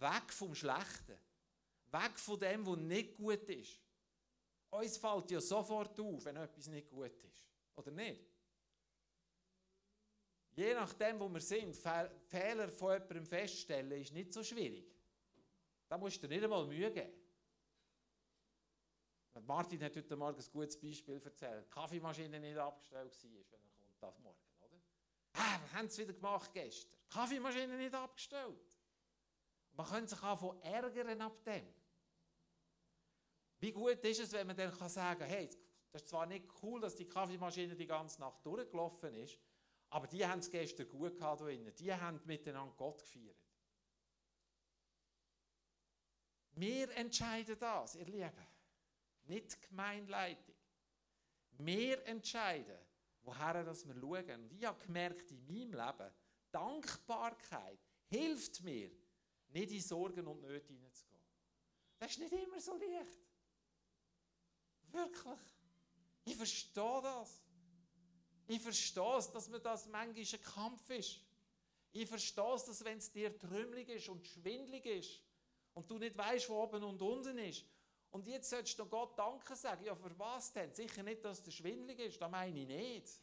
Weg 0.00 0.32
vom 0.32 0.54
Schlechten. 0.54 1.18
Weg 1.92 2.18
von 2.18 2.38
dem, 2.40 2.66
was 2.66 2.76
nicht 2.76 3.16
gut 3.16 3.48
ist. 3.48 3.80
Uns 4.70 4.96
fällt 4.96 5.30
ja 5.30 5.40
sofort 5.40 5.98
auf, 5.98 6.24
wenn 6.24 6.36
etwas 6.36 6.68
nicht 6.68 6.88
gut 6.88 7.22
ist. 7.24 7.48
Oder 7.76 7.90
nicht? 7.90 8.24
Je 10.52 10.74
nachdem, 10.74 11.18
wo 11.20 11.28
wir 11.28 11.40
sind, 11.40 11.76
Fehler 11.76 12.68
von 12.68 12.92
jemandem 12.92 13.26
feststellen, 13.26 14.00
ist 14.00 14.12
nicht 14.12 14.32
so 14.32 14.42
schwierig. 14.42 14.84
Da 15.88 15.98
musst 15.98 16.22
du 16.22 16.28
dir 16.28 16.34
nicht 16.34 16.44
einmal 16.44 16.66
Mühe 16.66 16.90
geben. 16.92 17.12
Martin 19.46 19.82
hat 19.82 19.96
heute 19.96 20.16
Morgen 20.16 20.38
ein 20.38 20.52
gutes 20.52 20.78
Beispiel 20.78 21.20
erzählt. 21.22 21.66
Die 21.66 21.70
Kaffeemaschine 21.70 22.38
nicht 22.38 22.58
abgestellt 22.58 23.12
war, 23.12 23.30
wenn 23.30 23.60
er 23.64 23.70
kommt, 23.78 24.00
das 24.00 24.18
Morgen, 24.20 24.38
oder? 24.60 24.80
Ah, 25.34 25.60
wir 25.60 25.72
haben 25.78 25.86
es 25.86 25.98
wieder 25.98 26.12
gemacht 26.12 26.52
gestern. 26.52 27.00
Die 27.04 27.14
Kaffeemaschine 27.14 27.76
nicht 27.76 27.94
abgestellt. 27.94 28.69
Man 29.80 29.88
könnte 29.88 30.14
sich 30.14 30.22
auch 30.22 30.62
ärgern 30.62 31.22
ab 31.22 31.42
dem. 31.42 31.66
Wie 33.60 33.72
gut 33.72 34.04
ist 34.04 34.20
es, 34.20 34.32
wenn 34.32 34.46
man 34.46 34.54
dann 34.54 34.70
sagen 34.90 35.20
kann, 35.20 35.28
hey, 35.28 35.48
das 35.90 36.02
ist 36.02 36.10
zwar 36.10 36.26
nicht 36.26 36.44
cool, 36.62 36.82
dass 36.82 36.94
die 36.94 37.08
Kaffeemaschine 37.08 37.74
die 37.74 37.86
ganze 37.86 38.20
Nacht 38.20 38.44
durchgelaufen 38.44 39.14
ist, 39.14 39.38
aber 39.88 40.06
die 40.06 40.26
haben 40.26 40.40
es 40.40 40.50
gestern 40.50 40.86
gut 40.86 41.16
gehabt 41.16 41.40
hier 41.48 41.70
Die 41.72 41.94
haben 41.94 42.20
miteinander 42.26 42.74
Gott 42.76 43.00
gefeiert. 43.00 43.38
Wir 46.52 46.94
entscheiden 46.94 47.58
das, 47.58 47.94
ihr 47.94 48.04
Lieben. 48.04 48.46
Nicht 49.24 49.54
die 49.54 49.66
Gemeinleitung. 49.66 50.56
Wir 51.52 52.04
entscheiden, 52.06 52.78
woher 53.22 53.54
wir 53.54 53.74
schauen. 53.74 54.42
Und 54.42 54.52
ich 54.52 54.66
habe 54.66 54.84
gemerkt 54.84 55.30
in 55.30 55.46
meinem 55.46 55.72
Leben, 55.72 56.12
Dankbarkeit 56.50 57.80
hilft 58.08 58.62
mir, 58.62 58.90
nicht 59.52 59.72
in 59.72 59.80
Sorgen 59.80 60.26
und 60.26 60.40
Nöte 60.40 60.72
hineinzugehen. 60.72 61.20
Das 61.98 62.10
ist 62.12 62.18
nicht 62.18 62.32
immer 62.32 62.60
so 62.60 62.76
leicht. 62.76 63.18
Wirklich. 64.90 65.40
Ich 66.24 66.36
verstehe 66.36 67.00
das. 67.02 67.42
Ich 68.46 68.60
verstehe 68.60 69.16
es, 69.16 69.30
dass 69.30 69.48
mir 69.48 69.60
das 69.60 69.86
manchmal 69.86 70.24
ein 70.24 70.42
Kampf 70.42 70.90
ist. 70.90 71.20
Ich 71.92 72.08
verstehe 72.08 72.54
es, 72.54 72.64
dass 72.64 72.84
wenn 72.84 72.98
es 72.98 73.10
dir 73.10 73.36
trümmelig 73.38 73.88
ist 73.88 74.08
und 74.08 74.26
schwindlig 74.26 74.86
ist 74.86 75.20
und 75.74 75.90
du 75.90 75.98
nicht 75.98 76.16
weißt, 76.16 76.48
wo 76.48 76.62
oben 76.62 76.82
und 76.82 77.00
unten 77.02 77.38
ist. 77.38 77.64
Und 78.10 78.26
jetzt 78.26 78.50
sollst 78.50 78.78
du 78.78 78.86
Gott 78.86 79.16
Danke 79.18 79.54
sagen. 79.54 79.84
Ja, 79.84 79.94
für 79.94 80.16
was 80.18 80.52
denn? 80.52 80.72
Sicher 80.72 81.02
nicht, 81.02 81.24
dass 81.24 81.42
der 81.42 81.52
schwindlig 81.52 81.98
ist, 82.00 82.20
das 82.20 82.30
meine 82.30 82.60
ich 82.60 82.66
nicht. 82.66 83.20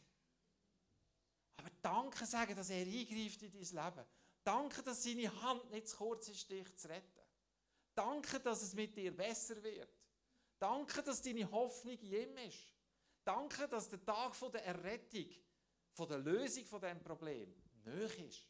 Aber 1.56 1.70
Danke 1.82 2.24
sagen, 2.24 2.56
dass 2.56 2.70
er 2.70 2.86
eingreift 2.86 3.42
in 3.42 3.52
dein 3.52 3.60
Leben. 3.60 4.06
Danke, 4.48 4.82
dass 4.82 5.02
seine 5.02 5.42
Hand 5.42 5.70
nicht 5.70 5.88
zu 5.88 5.98
kurz 5.98 6.26
ist, 6.30 6.48
dich 6.48 6.74
zu 6.74 6.88
retten. 6.88 7.20
Danke, 7.94 8.40
dass 8.40 8.62
es 8.62 8.72
mit 8.72 8.96
dir 8.96 9.14
besser 9.14 9.62
wird. 9.62 9.90
Danke, 10.58 11.02
dass 11.02 11.20
deine 11.20 11.50
Hoffnung 11.50 11.98
in 11.98 12.12
ihm 12.14 12.36
ist. 12.38 12.74
Danke, 13.22 13.68
dass 13.68 13.90
der 13.90 14.02
Tag 14.02 14.32
der 14.50 14.64
Errettung, 14.64 15.28
der 15.98 16.18
Lösung 16.20 16.64
von 16.64 16.80
dem 16.80 16.98
Problem 16.98 17.54
nöch 17.84 18.18
ist. 18.20 18.48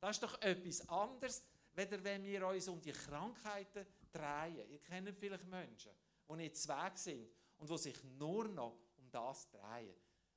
Das 0.00 0.16
ist 0.16 0.22
doch 0.24 0.42
etwas 0.42 0.88
anderes, 0.88 1.44
weder 1.74 2.02
wenn 2.02 2.24
wir 2.24 2.48
uns 2.48 2.66
um 2.66 2.80
die 2.80 2.90
Krankheiten 2.90 3.86
drehen. 4.10 4.68
Ihr 4.68 4.80
kennt 4.80 5.16
vielleicht 5.16 5.46
Menschen, 5.46 5.92
die 6.28 6.34
nicht 6.34 6.56
zweig 6.56 6.98
sind 6.98 7.30
und 7.58 7.70
die 7.70 7.78
sich 7.78 8.02
nur 8.02 8.48
noch 8.48 8.76
um 8.96 9.08
das 9.12 9.48
drehen. 9.48 9.94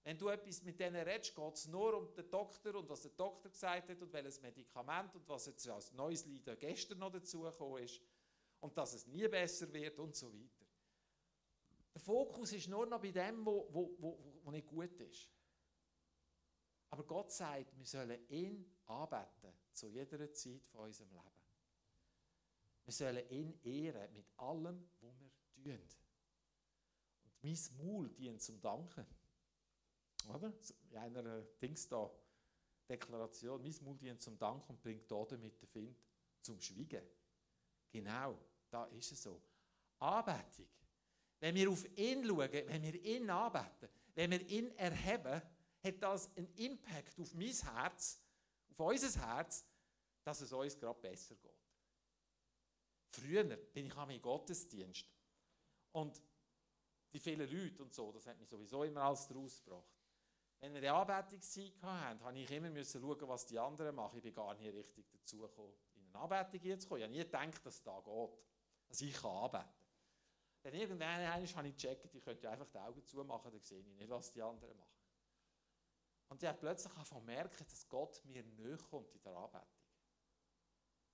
Wenn 0.07 0.17
du 0.17 0.29
etwas 0.29 0.63
mit 0.63 0.79
denen 0.79 1.05
redest, 1.05 1.35
geht 1.35 1.53
es 1.53 1.67
nur 1.67 1.93
um 1.97 2.13
den 2.13 2.29
Doktor 2.29 2.75
und 2.75 2.87
was 2.87 3.01
der 3.01 3.11
Doktor 3.11 3.49
gesagt 3.49 3.89
hat 3.89 4.01
und 4.01 4.13
welches 4.13 4.39
Medikament 4.41 5.13
und 5.13 5.27
was 5.27 5.47
jetzt 5.47 5.67
als 5.67 5.91
neues 5.91 6.25
Leiden 6.25 6.57
gestern 6.57 6.99
noch 6.99 7.11
dazugekommen 7.11 7.83
ist 7.83 8.01
und 8.61 8.77
dass 8.77 8.93
es 8.93 9.05
nie 9.05 9.27
besser 9.27 9.73
wird 9.73 9.99
und 9.99 10.15
so 10.15 10.31
weiter. 10.31 10.65
Der 11.93 11.99
Fokus 11.99 12.53
ist 12.53 12.69
nur 12.69 12.85
noch 12.85 13.01
bei 13.01 13.11
dem, 13.11 13.45
wo, 13.45 13.67
wo, 13.69 13.97
wo, 13.99 14.39
wo 14.45 14.51
nicht 14.51 14.65
gut 14.65 14.97
ist. 15.01 15.29
Aber 16.89 17.03
Gott 17.03 17.33
sagt, 17.33 17.77
wir 17.77 17.85
sollen 17.85 18.29
ihn 18.29 18.65
anbeten 18.85 19.51
zu 19.73 19.89
jeder 19.89 20.31
Zeit 20.31 20.65
von 20.67 20.85
unserem 20.85 21.09
Leben. 21.09 21.43
Wir 22.85 22.93
sollen 22.93 23.29
ihn 23.29 23.59
ehren 23.61 24.13
mit 24.13 24.27
allem, 24.37 24.87
was 25.01 25.19
wir 25.57 25.77
tun. 25.77 25.97
Und 27.25 27.43
mein 27.43 27.85
Maul 27.85 28.09
dient 28.11 28.41
zum 28.41 28.61
Danken. 28.61 29.16
Oder? 30.27 30.53
In 30.91 30.97
einer 30.97 31.41
Dings 31.61 31.87
da, 31.87 32.11
Deklaration, 32.89 33.61
Mund 33.81 34.01
dient 34.01 34.21
zum 34.21 34.37
Dank 34.37 34.69
und 34.69 34.81
bringt 34.81 35.09
damit 35.11 35.61
den 35.61 35.67
Find 35.67 35.97
zum 36.41 36.59
Schweigen. 36.59 37.03
Genau, 37.91 38.37
da 38.69 38.85
ist 38.85 39.11
es 39.11 39.23
so. 39.23 39.41
Anbetung. 39.99 40.67
Wenn 41.39 41.55
wir 41.55 41.69
auf 41.69 41.85
ihn 41.97 42.25
schauen, 42.25 42.51
wenn 42.51 42.83
wir 42.83 42.95
ihn 43.03 43.29
anbeten, 43.29 43.89
wenn 44.15 44.31
wir 44.31 44.41
ihn 44.47 44.71
erheben, 44.77 45.41
hat 45.83 46.01
das 46.01 46.35
einen 46.35 46.53
Impact 46.55 47.19
auf 47.19 47.33
mein 47.33 47.53
Herz, 47.53 48.19
auf 48.69 48.79
unser 48.79 49.27
Herz, 49.27 49.65
dass 50.23 50.41
es 50.41 50.51
uns 50.51 50.77
gerade 50.77 50.99
besser 50.99 51.35
geht. 51.35 51.51
Früher 53.09 53.43
bin 53.43 53.85
ich 53.85 53.95
am 53.95 54.21
Gottesdienst 54.21 55.05
und 55.93 56.21
die 57.13 57.19
vielen 57.19 57.49
Leute 57.49 57.83
und 57.83 57.93
so, 57.93 58.11
das 58.11 58.27
hat 58.27 58.37
mich 58.37 58.49
sowieso 58.49 58.83
immer 58.83 59.03
alles 59.03 59.27
daraus 59.27 59.63
gebracht. 59.63 59.96
Wenn 60.59 60.73
wir 60.73 60.81
die 60.81 60.89
Anbetungszeit 60.89 61.81
hatten, 61.83 62.23
musste 62.23 62.39
ich 62.39 62.51
immer 62.51 62.83
schauen, 62.83 63.27
was 63.27 63.45
die 63.45 63.59
anderen 63.59 63.95
machen. 63.95 64.17
Ich 64.17 64.23
bin 64.23 64.33
gar 64.33 64.55
nicht 64.55 64.73
richtig 64.73 65.07
dazu 65.11 65.39
gekommen, 65.39 65.73
in 65.93 66.15
eine 66.15 66.19
Anbetung 66.19 66.79
zu 66.79 66.87
kommen. 66.87 66.99
Ich 66.99 67.03
habe 67.03 67.13
nie 67.13 67.23
gedacht, 67.23 67.65
dass 67.65 67.75
es 67.75 67.83
da 67.83 67.99
geht, 67.99 68.29
dass 68.87 69.01
ich 69.01 69.23
anbeten 69.23 69.51
kann. 69.51 69.73
Dann 70.63 70.73
irgendwann 70.73 71.27
habe 71.27 71.43
ich 71.43 71.77
gecheckt, 71.77 72.13
ich 72.13 72.23
könnte 72.23 72.49
einfach 72.49 72.67
die 72.67 72.79
Augen 72.79 73.05
zumachen, 73.05 73.51
dann 73.51 73.61
sehe 73.61 73.79
ich 73.79 73.85
nicht, 73.85 74.09
was 74.09 74.31
die 74.31 74.41
anderen 74.41 74.75
machen. 74.77 74.97
Und 76.29 76.41
ich 76.43 76.49
habe 76.49 76.57
plötzlich 76.57 76.93
davon 76.93 77.23
merken, 77.23 77.65
dass 77.69 77.87
Gott 77.87 78.21
mir 78.25 78.43
näher 78.43 78.77
kommt 78.77 79.13
in 79.13 79.21
der 79.21 79.33
Anbetung. 79.33 79.67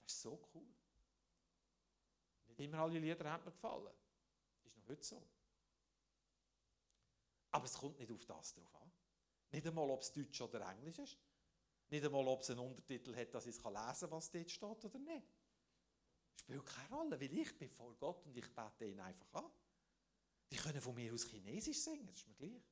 Das 0.02 0.14
ist 0.14 0.22
so 0.22 0.42
cool. 0.54 0.74
Nicht 2.48 2.60
immer 2.60 2.80
alle 2.80 3.00
Lieder 3.00 3.30
haben 3.30 3.44
mir 3.44 3.52
gefallen. 3.52 3.94
Das 4.64 4.72
ist 4.72 4.78
noch 4.78 4.88
heute 4.88 5.04
so. 5.04 5.28
Aber 7.52 7.66
es 7.66 7.78
kommt 7.78 8.00
nicht 8.00 8.12
auf 8.12 8.26
das 8.26 8.54
drauf 8.54 8.76
an. 8.76 8.92
Nicht 9.54 9.68
einmal, 9.68 9.90
ob 9.92 10.02
es 10.02 10.12
Deutsch 10.12 10.42
oder 10.42 10.68
Englisch 10.72 10.98
ist. 10.98 11.18
Nicht 11.90 12.04
einmal, 12.04 12.28
ob 12.28 12.42
es 12.42 12.50
einen 12.50 12.60
Untertitel 12.60 13.16
hat, 13.16 13.34
dass 13.36 13.46
ich 13.46 13.56
lesen 13.56 13.64
kann, 13.64 14.12
was 14.12 14.32
dort 14.32 14.50
steht 14.50 14.86
oder 14.86 15.00
nicht. 15.00 15.28
Spielt 16.36 16.66
keine 16.66 16.90
Rolle, 16.90 17.22
weil 17.22 17.38
ich 17.38 17.58
bin 17.58 17.70
vor 17.70 17.96
Gott 17.96 18.26
und 18.26 18.36
ich 18.36 18.52
bete 18.52 18.86
ihn 18.86 19.00
einfach 19.00 19.32
an. 19.36 19.52
Die 20.52 20.58
können 20.58 20.82
von 20.82 20.96
mir 20.96 21.14
aus 21.14 21.26
Chinesisch 21.26 21.80
singen, 21.80 22.08
das 22.08 22.18
ist 22.18 22.28
mir 22.28 22.34
gleich. 22.34 22.64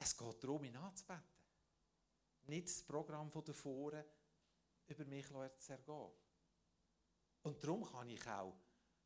Es 0.00 0.16
geht 0.16 0.44
darum, 0.44 0.64
ihn 0.64 0.76
anzubeten. 0.76 1.22
Nicht 2.46 2.66
das 2.66 2.82
Programm 2.82 3.30
von 3.30 3.44
davor 3.44 4.04
über 4.88 5.04
mich 5.04 5.26
zu 5.26 5.72
ergehen. 5.72 6.12
Und 7.42 7.62
darum 7.62 7.84
kann 7.84 8.10
ich 8.10 8.26
auch, 8.26 8.58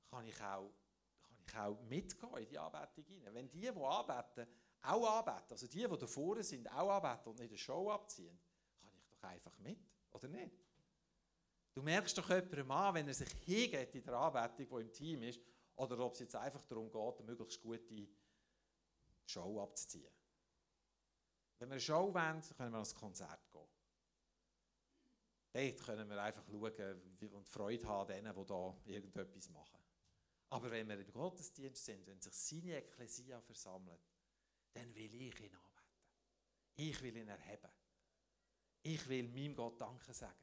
kann 0.09 0.27
ich 0.27 0.41
auch, 0.41 0.73
kann 1.21 1.37
ich 1.47 1.57
auch 1.57 1.83
mitgehen 1.83 2.37
in 2.39 2.49
die 2.49 2.59
Anbetung 2.59 3.05
hinein. 3.05 3.35
Wenn 3.35 3.51
die, 3.51 3.61
die 3.61 3.69
anbeten, 3.69 4.47
auch 4.83 5.19
anbeten, 5.19 5.51
also 5.51 5.67
die, 5.67 5.87
die 5.87 5.99
da 5.99 6.07
vorne 6.07 6.43
sind, 6.43 6.71
auch 6.73 6.91
anbeten 6.91 7.31
und 7.31 7.39
nicht 7.39 7.51
eine 7.51 7.59
Show 7.59 7.91
abziehen, 7.91 8.39
kann 8.81 8.91
ich 8.97 9.07
doch 9.07 9.23
einfach 9.23 9.59
mit, 9.59 9.79
oder 10.11 10.29
nicht? 10.29 10.59
Du 11.75 11.83
merkst 11.83 12.17
doch 12.19 12.29
jemandem 12.29 12.71
an, 12.71 12.95
wenn 12.95 13.09
er 13.09 13.15
sich 13.15 13.31
hingeht 13.45 13.95
in 13.95 14.05
der 14.05 14.15
Anbetung, 14.15 14.79
die 14.79 14.83
im 14.83 14.93
Team 14.93 15.23
ist, 15.23 15.41
oder 15.77 15.99
ob 16.01 16.13
es 16.13 16.21
jetzt 16.21 16.37
einfach 16.37 16.63
darum 16.65 16.91
geht, 16.91 17.19
eine 17.19 17.27
möglichst 17.27 17.61
gute 17.61 18.09
Show 19.25 19.63
abzuziehen. 19.63 20.13
Wenn 21.59 21.69
wir 21.69 21.75
eine 21.75 21.81
Show 21.81 22.13
wollen, 22.13 22.43
können 22.43 22.73
wir 22.73 22.79
ans 22.79 22.95
Konzert 22.95 23.51
gehen. 23.51 23.69
Dort 25.55 25.87
können 25.87 26.09
wir 26.09 26.23
einfach 26.23 26.45
schauen 26.47 27.35
und 27.35 27.49
Freude 27.49 27.87
haben 27.87 28.09
denen, 28.09 28.35
die 28.35 28.47
da 28.47 28.77
irgendetwas 28.85 29.49
machen. 29.51 29.79
Aber 30.51 30.71
wenn 30.71 30.89
wir 30.89 30.99
im 30.99 31.13
Gottesdienst 31.13 31.85
sind, 31.85 32.07
wenn 32.07 32.21
sich 32.21 32.35
seine 32.35 32.77
Ekklesia 32.77 33.41
versammelt, 33.41 34.12
dann 34.73 34.95
will 34.95 35.15
ich 35.15 35.41
ihn 35.41 35.55
anbeten. 35.55 35.73
Ich 36.77 37.03
will 37.03 37.17
ihn 37.17 37.29
erheben. 37.29 37.71
Ich 38.83 39.09
will 39.09 39.29
meinem 39.29 39.55
Gott 39.55 39.81
Danke 39.81 40.13
sagen. 40.13 40.35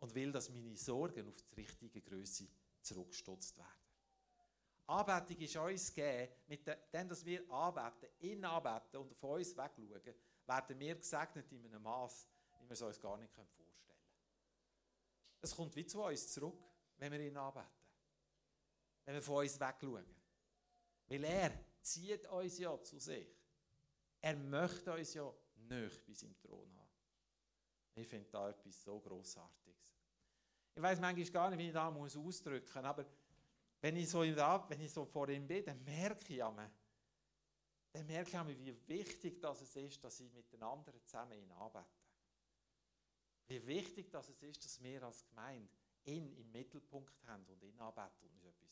Und 0.00 0.14
will, 0.14 0.30
dass 0.30 0.50
meine 0.50 0.76
Sorgen 0.76 1.28
auf 1.28 1.36
die 1.42 1.54
richtige 1.54 2.00
Größe 2.02 2.46
zurückgestutzt 2.82 3.56
werden. 3.56 3.68
Anbetung 4.86 5.36
ist 5.38 5.56
uns 5.56 5.94
gegeben, 5.94 6.32
mit 6.46 6.66
dem, 6.66 7.08
dass 7.08 7.24
wir 7.24 7.50
anbeten, 7.50 8.08
ihn 8.20 8.44
anbeten 8.44 9.00
und 9.00 9.14
von 9.14 9.38
uns 9.38 9.56
wegschauen, 9.56 10.14
werden 10.46 10.80
wir 10.80 10.94
gesegnet 10.96 11.52
in 11.52 11.66
einem 11.66 11.82
Maß, 11.82 12.28
wie 12.58 12.66
wir 12.66 12.72
es 12.72 12.80
uns 12.80 13.00
gar 13.00 13.18
nicht 13.18 13.30
vorstellen 13.30 13.68
können. 13.86 13.98
Es 15.42 15.54
kommt 15.54 15.76
wie 15.76 15.84
zu 15.84 16.02
uns 16.02 16.32
zurück, 16.32 16.58
wenn 16.96 17.12
wir 17.12 17.20
ihn 17.20 17.36
anbeten. 17.36 17.68
Wenn 19.04 19.14
wir 19.14 19.22
von 19.22 19.36
uns 19.36 19.60
wegschauen. 19.60 20.06
Weil 21.06 21.24
er 21.24 21.52
zieht 21.92 22.26
uns 22.26 22.58
ja 22.58 22.80
zu 22.82 22.98
sich. 22.98 23.28
Er 24.20 24.36
möchte 24.36 24.92
uns 24.92 25.14
ja 25.14 25.32
nicht 25.56 26.04
bei 26.06 26.12
seinem 26.12 26.38
Thron 26.40 26.76
haben. 26.76 26.88
Ich 27.94 28.06
finde 28.06 28.28
da 28.30 28.50
etwas 28.50 28.82
so 28.82 28.98
Grossartiges. 29.00 29.94
Ich 30.74 30.82
weiß 30.82 31.00
manchmal 31.00 31.30
gar 31.30 31.50
nicht, 31.50 31.58
wie 31.58 31.68
ich 31.68 31.72
das 31.72 32.16
ausdrücken 32.16 32.66
muss, 32.66 32.84
aber 32.84 33.04
wenn 33.80 33.96
ich, 33.96 34.08
so 34.08 34.20
wenn 34.20 34.80
ich 34.80 34.92
so 34.92 35.04
vor 35.04 35.28
ihm 35.28 35.46
bin, 35.46 35.64
dann 35.64 35.82
merke 35.84 36.32
ich 36.32 36.42
einmal, 36.42 36.70
dann 37.92 38.06
merke 38.06 38.30
ich 38.50 38.58
wie 38.64 38.88
wichtig 38.88 39.40
das 39.40 39.62
ist, 39.62 40.04
dass 40.04 40.20
ich 40.20 40.32
mit 40.32 40.52
den 40.52 40.62
anderen 40.62 41.00
zusammen 41.04 41.32
ihn 41.32 41.50
anbete. 41.52 41.86
Wie 43.48 43.66
wichtig 43.66 44.10
das 44.10 44.28
ist, 44.28 44.64
dass 44.64 44.82
wir 44.82 45.02
als 45.02 45.26
Gemeinde 45.26 45.72
ihn 46.04 46.32
im 46.36 46.50
Mittelpunkt 46.52 47.24
haben 47.26 47.44
und 47.46 47.62
ihn 47.62 47.78
anbeten 47.80 48.28
und 48.28 48.42
nicht 48.42 48.62
etwas. 48.62 48.67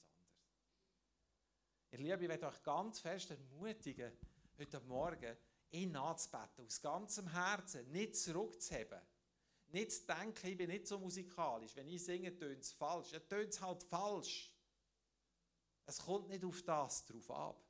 Ihr 1.99 2.03
Liebe, 2.03 2.25
ich 2.25 2.29
möchte 2.29 2.47
euch 2.47 2.63
ganz 2.63 3.01
fest 3.01 3.31
ermutigen, 3.31 4.13
heute 4.59 4.81
Morgen 4.81 5.35
ihn 5.71 5.97
anzubeten, 5.97 6.67
aus 6.67 6.83
ganzem 6.83 7.27
Herzen, 7.29 7.91
nicht 7.91 8.17
zurückzuheben. 8.17 9.01
Nicht 9.69 9.93
zu 9.93 10.05
denken, 10.05 10.47
ich 10.47 10.59
bin 10.59 10.69
nicht 10.69 10.87
so 10.87 10.99
musikalisch. 10.99 11.75
Wenn 11.75 11.89
ich 11.89 12.05
singe, 12.05 12.37
tönt 12.37 12.63
es 12.63 12.73
falsch. 12.73 13.13
Ja, 13.13 13.21
tönt 13.21 13.49
es 13.49 13.63
halt 13.63 13.83
falsch. 13.83 14.55
Es 15.87 15.99
kommt 15.99 16.29
nicht 16.29 16.45
auf 16.45 16.63
das 16.65 17.07
drauf 17.07 17.31
ab, 17.31 17.65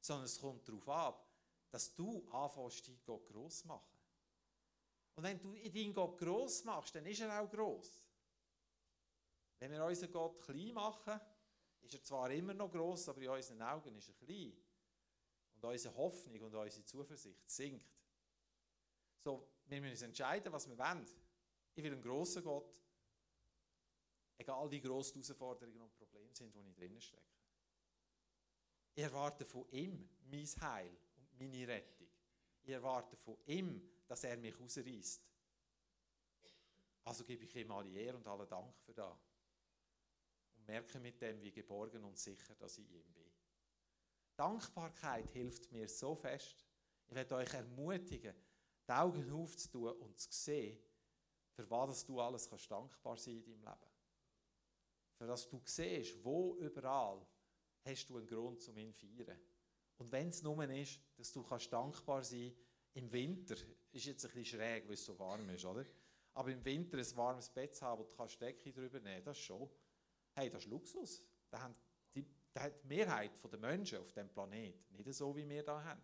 sondern 0.00 0.26
es 0.26 0.40
kommt 0.40 0.68
darauf 0.68 0.88
ab, 0.88 1.28
dass 1.68 1.92
du 1.92 2.24
anfängst, 2.30 2.86
deinen 2.86 3.02
Gott 3.04 3.26
gross 3.26 3.64
machen. 3.64 3.98
Und 5.16 5.24
wenn 5.24 5.40
du 5.40 5.54
deinen 5.54 5.92
Gott 5.92 6.18
gross 6.18 6.62
machst, 6.62 6.94
dann 6.94 7.06
ist 7.06 7.20
er 7.20 7.42
auch 7.42 7.50
gross. 7.50 7.90
Wenn 9.58 9.72
wir 9.72 9.84
unseren 9.84 10.12
Gott 10.12 10.40
klein 10.40 10.72
machen, 10.72 11.20
ist 11.92 12.00
er 12.00 12.04
zwar 12.04 12.30
immer 12.30 12.54
noch 12.54 12.70
gross, 12.70 13.08
aber 13.08 13.20
in 13.20 13.28
unseren 13.28 13.62
Augen 13.62 13.94
ist 13.96 14.08
er 14.08 14.14
klein. 14.14 14.56
Und 15.54 15.64
unsere 15.64 15.94
Hoffnung 15.96 16.40
und 16.40 16.54
unsere 16.54 16.84
Zuversicht 16.84 17.50
sinkt. 17.50 17.86
So, 19.22 19.48
wir 19.66 19.80
müssen 19.80 19.92
uns 19.92 20.02
entscheiden, 20.02 20.52
was 20.52 20.68
wir 20.68 20.76
wollen. 20.78 21.06
Ich 21.74 21.82
will 21.82 21.92
einen 21.92 22.02
grossen 22.02 22.42
Gott, 22.42 22.82
egal 24.38 24.70
wie 24.70 24.80
gross 24.80 25.12
die 25.12 25.20
Herausforderungen 25.20 25.80
und 25.80 25.94
Probleme 25.94 26.34
sind, 26.34 26.54
die 26.54 26.58
ich 26.58 26.74
drinnen 26.74 27.00
stecke. 27.00 27.22
Ich 28.94 29.02
erwarte 29.02 29.44
von 29.44 29.68
ihm 29.70 30.08
mein 30.24 30.46
Heil 30.60 30.96
und 31.16 31.38
meine 31.38 31.66
Rettung. 31.66 32.08
Ich 32.62 32.70
erwarte 32.70 33.16
von 33.16 33.38
ihm, 33.46 33.90
dass 34.06 34.24
er 34.24 34.36
mich 34.36 34.58
rausreißt. 34.58 35.22
Also 37.04 37.24
gebe 37.24 37.44
ich 37.44 37.56
ihm 37.56 37.70
alle 37.70 37.90
Ehre 37.90 38.16
und 38.16 38.26
allen 38.26 38.48
Dank 38.48 38.76
für 38.84 38.94
das. 38.94 39.31
Merke 40.72 40.98
mit 40.98 41.20
dem, 41.20 41.38
wie 41.42 41.52
geborgen 41.52 42.02
und 42.02 42.16
sicher, 42.16 42.54
dass 42.54 42.78
ich 42.78 42.90
ihm 42.90 43.12
bin. 43.12 43.30
Dankbarkeit 44.36 45.28
hilft 45.28 45.70
mir 45.70 45.86
so 45.86 46.14
fest. 46.14 46.64
Ich 47.06 47.14
werde 47.14 47.34
euch 47.34 47.52
ermutigen, 47.52 48.34
die 48.88 48.92
Augen 48.92 49.30
aufzutun 49.30 49.92
und 49.98 50.18
zu 50.18 50.32
sehen, 50.32 50.82
für 51.50 51.68
was 51.68 52.06
du 52.06 52.18
alles 52.22 52.48
kannst 52.48 52.70
dankbar 52.70 53.18
sein 53.18 53.34
in 53.34 53.44
deinem 53.44 53.64
Leben. 53.64 53.90
Für 55.18 55.26
das 55.26 55.46
du 55.46 55.60
siehst, 55.62 56.24
wo 56.24 56.56
überall 56.56 57.20
hast 57.84 58.06
du 58.08 58.16
einen 58.16 58.26
Grund, 58.26 58.66
um 58.66 58.78
ihn 58.78 58.94
feiern. 58.94 59.38
Und 59.98 60.10
wenn 60.10 60.28
es 60.28 60.42
nur 60.42 60.64
ist, 60.70 60.98
dass 61.18 61.34
du 61.34 61.42
kannst 61.42 61.70
dankbar 61.70 62.24
sein 62.24 62.56
im 62.94 63.12
Winter, 63.12 63.56
ist 63.90 64.06
jetzt 64.06 64.24
ein 64.24 64.30
bisschen 64.32 64.58
schräg, 64.58 64.86
weil 64.86 64.94
es 64.94 65.04
so 65.04 65.18
warm 65.18 65.50
ist, 65.50 65.66
oder? 65.66 65.84
Aber 66.32 66.50
im 66.50 66.64
Winter 66.64 66.96
ein 66.96 67.16
warmes 67.16 67.50
Bett 67.50 67.74
zu 67.74 67.84
haben, 67.84 68.00
wo 68.00 68.04
du 68.04 68.16
kannst 68.16 68.40
Decke 68.40 68.72
drüber 68.72 69.00
nehmen 69.00 69.22
das 69.22 69.38
schon, 69.38 69.68
hey, 70.34 70.50
das 70.50 70.64
ist 70.64 70.70
Luxus. 70.70 71.22
Da 71.50 71.60
haben 71.60 71.74
die, 72.14 72.22
die 72.22 72.86
Mehrheit 72.88 73.32
der 73.50 73.58
Menschen 73.58 73.98
auf 73.98 74.12
dem 74.12 74.28
Planet 74.28 74.90
nicht 74.90 75.12
so, 75.14 75.34
wie 75.36 75.48
wir 75.48 75.62
da 75.62 75.82
haben. 75.82 76.02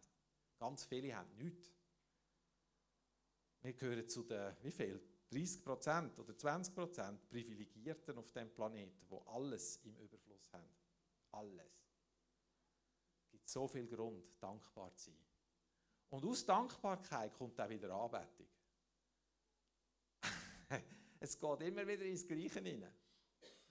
Ganz 0.58 0.84
viele 0.84 1.14
haben 1.16 1.34
nichts. 1.36 1.72
Wir 3.60 3.72
gehören 3.72 4.08
zu 4.08 4.22
den, 4.22 4.56
wie 4.62 4.70
viel? 4.70 5.00
30% 5.30 6.18
oder 6.18 6.32
20% 6.32 7.18
Privilegierten 7.28 8.16
auf 8.16 8.32
dem 8.32 8.50
Planeten, 8.50 9.04
wo 9.08 9.18
alles 9.26 9.76
im 9.84 9.94
Überfluss 9.98 10.50
haben. 10.52 10.74
Alles. 11.32 11.84
Es 13.24 13.30
gibt 13.30 13.48
so 13.48 13.68
viel 13.68 13.86
Grund, 13.86 14.24
dankbar 14.40 14.94
zu 14.96 15.10
sein. 15.10 15.28
Und 16.10 16.24
aus 16.24 16.46
Dankbarkeit 16.46 17.34
kommt 17.34 17.60
auch 17.60 17.68
wieder 17.68 17.90
Anbetung. 17.92 18.48
es 21.20 21.38
geht 21.38 21.60
immer 21.60 21.86
wieder 21.86 22.04
ins 22.04 22.26
Gleiche 22.26 22.60
hinein. 22.60 22.94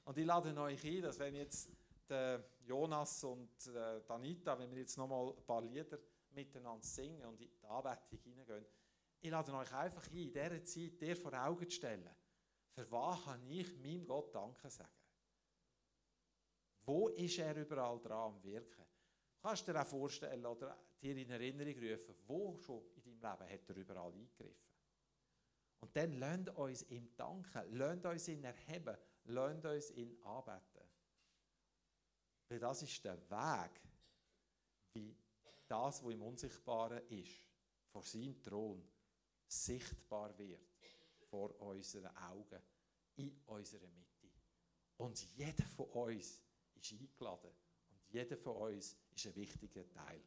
Und 0.07 0.17
ich 0.17 0.25
lade 0.25 0.57
euch 0.61 0.85
ein, 0.85 1.01
dass 1.01 1.19
wenn 1.19 1.35
jetzt 1.35 1.69
der 2.07 2.41
Jonas 2.61 3.25
und 3.25 3.49
Danita, 4.07 4.57
wenn 4.57 4.71
wir 4.71 4.77
jetzt 4.77 4.97
nochmal 4.97 5.33
ein 5.35 5.45
paar 5.45 5.61
Lieder 5.61 5.99
miteinander 6.31 6.81
singen 6.81 7.25
und 7.25 7.41
in 7.41 7.49
die 7.49 7.67
Anbetung 7.67 8.17
hineingehen, 8.23 8.65
ich 9.19 9.29
lade 9.29 9.53
euch 9.53 9.73
einfach 9.73 10.09
ein, 10.09 10.17
in 10.17 10.31
dieser 10.31 10.63
Zeit 10.63 11.01
dir 11.01 11.17
vor 11.17 11.33
Augen 11.33 11.69
zu 11.69 11.75
stellen, 11.75 12.09
für 12.69 12.89
was 12.89 13.21
kann 13.25 13.45
ich 13.49 13.77
meinem 13.79 14.05
Gott 14.05 14.33
Danke 14.33 14.69
sagen? 14.69 14.89
Wo 16.85 17.09
ist 17.09 17.37
er 17.39 17.57
überall 17.57 17.99
dran 17.99 18.33
am 18.33 18.43
Wirken? 18.45 18.85
Kannst 19.41 19.67
du 19.67 19.73
dir 19.73 19.81
auch 19.81 19.87
vorstellen 19.87 20.45
oder 20.45 20.77
dir 21.01 21.17
in 21.17 21.29
Erinnerung 21.29 21.83
rufen, 21.83 22.15
wo 22.27 22.55
schon 22.55 22.81
in 23.03 23.19
deinem 23.19 23.41
Leben 23.41 23.53
hat 23.53 23.69
er 23.69 23.75
überall 23.75 24.13
eingegriffen? 24.13 24.71
Und 25.81 25.93
dann 25.97 26.13
lasst 26.13 26.49
uns 26.55 26.83
ihm 26.83 27.13
danken, 27.17 27.75
lasst 27.75 28.05
uns 28.05 28.27
ihn 28.29 28.45
erheben, 28.45 28.95
lasst 29.27 29.65
uns 29.65 29.91
ihn 29.91 30.17
anbeten. 30.23 30.87
Weil 32.49 32.59
das 32.59 32.81
ist 32.81 33.03
der 33.03 33.17
Weg, 33.29 33.81
wie 34.93 35.15
das, 35.67 36.03
was 36.03 36.13
im 36.13 36.21
Unsichtbaren 36.21 37.05
ist, 37.09 37.41
vor 37.91 38.03
seinem 38.03 38.41
Thron 38.41 38.87
sichtbar 39.47 40.37
wird, 40.37 40.67
vor 41.29 41.59
unseren 41.59 42.15
Augen, 42.17 42.61
in 43.17 43.37
unserer 43.47 43.89
Mitte. 43.89 44.29
Und 44.97 45.19
jeder 45.35 45.65
von 45.65 45.85
uns 45.87 46.41
ist 46.73 46.91
eingeladen. 46.93 47.51
Und 47.89 48.07
jeder 48.09 48.37
von 48.37 48.55
uns 48.55 48.95
ist 49.13 49.27
ein 49.27 49.35
wichtiger 49.35 49.89
Teil. 49.89 50.23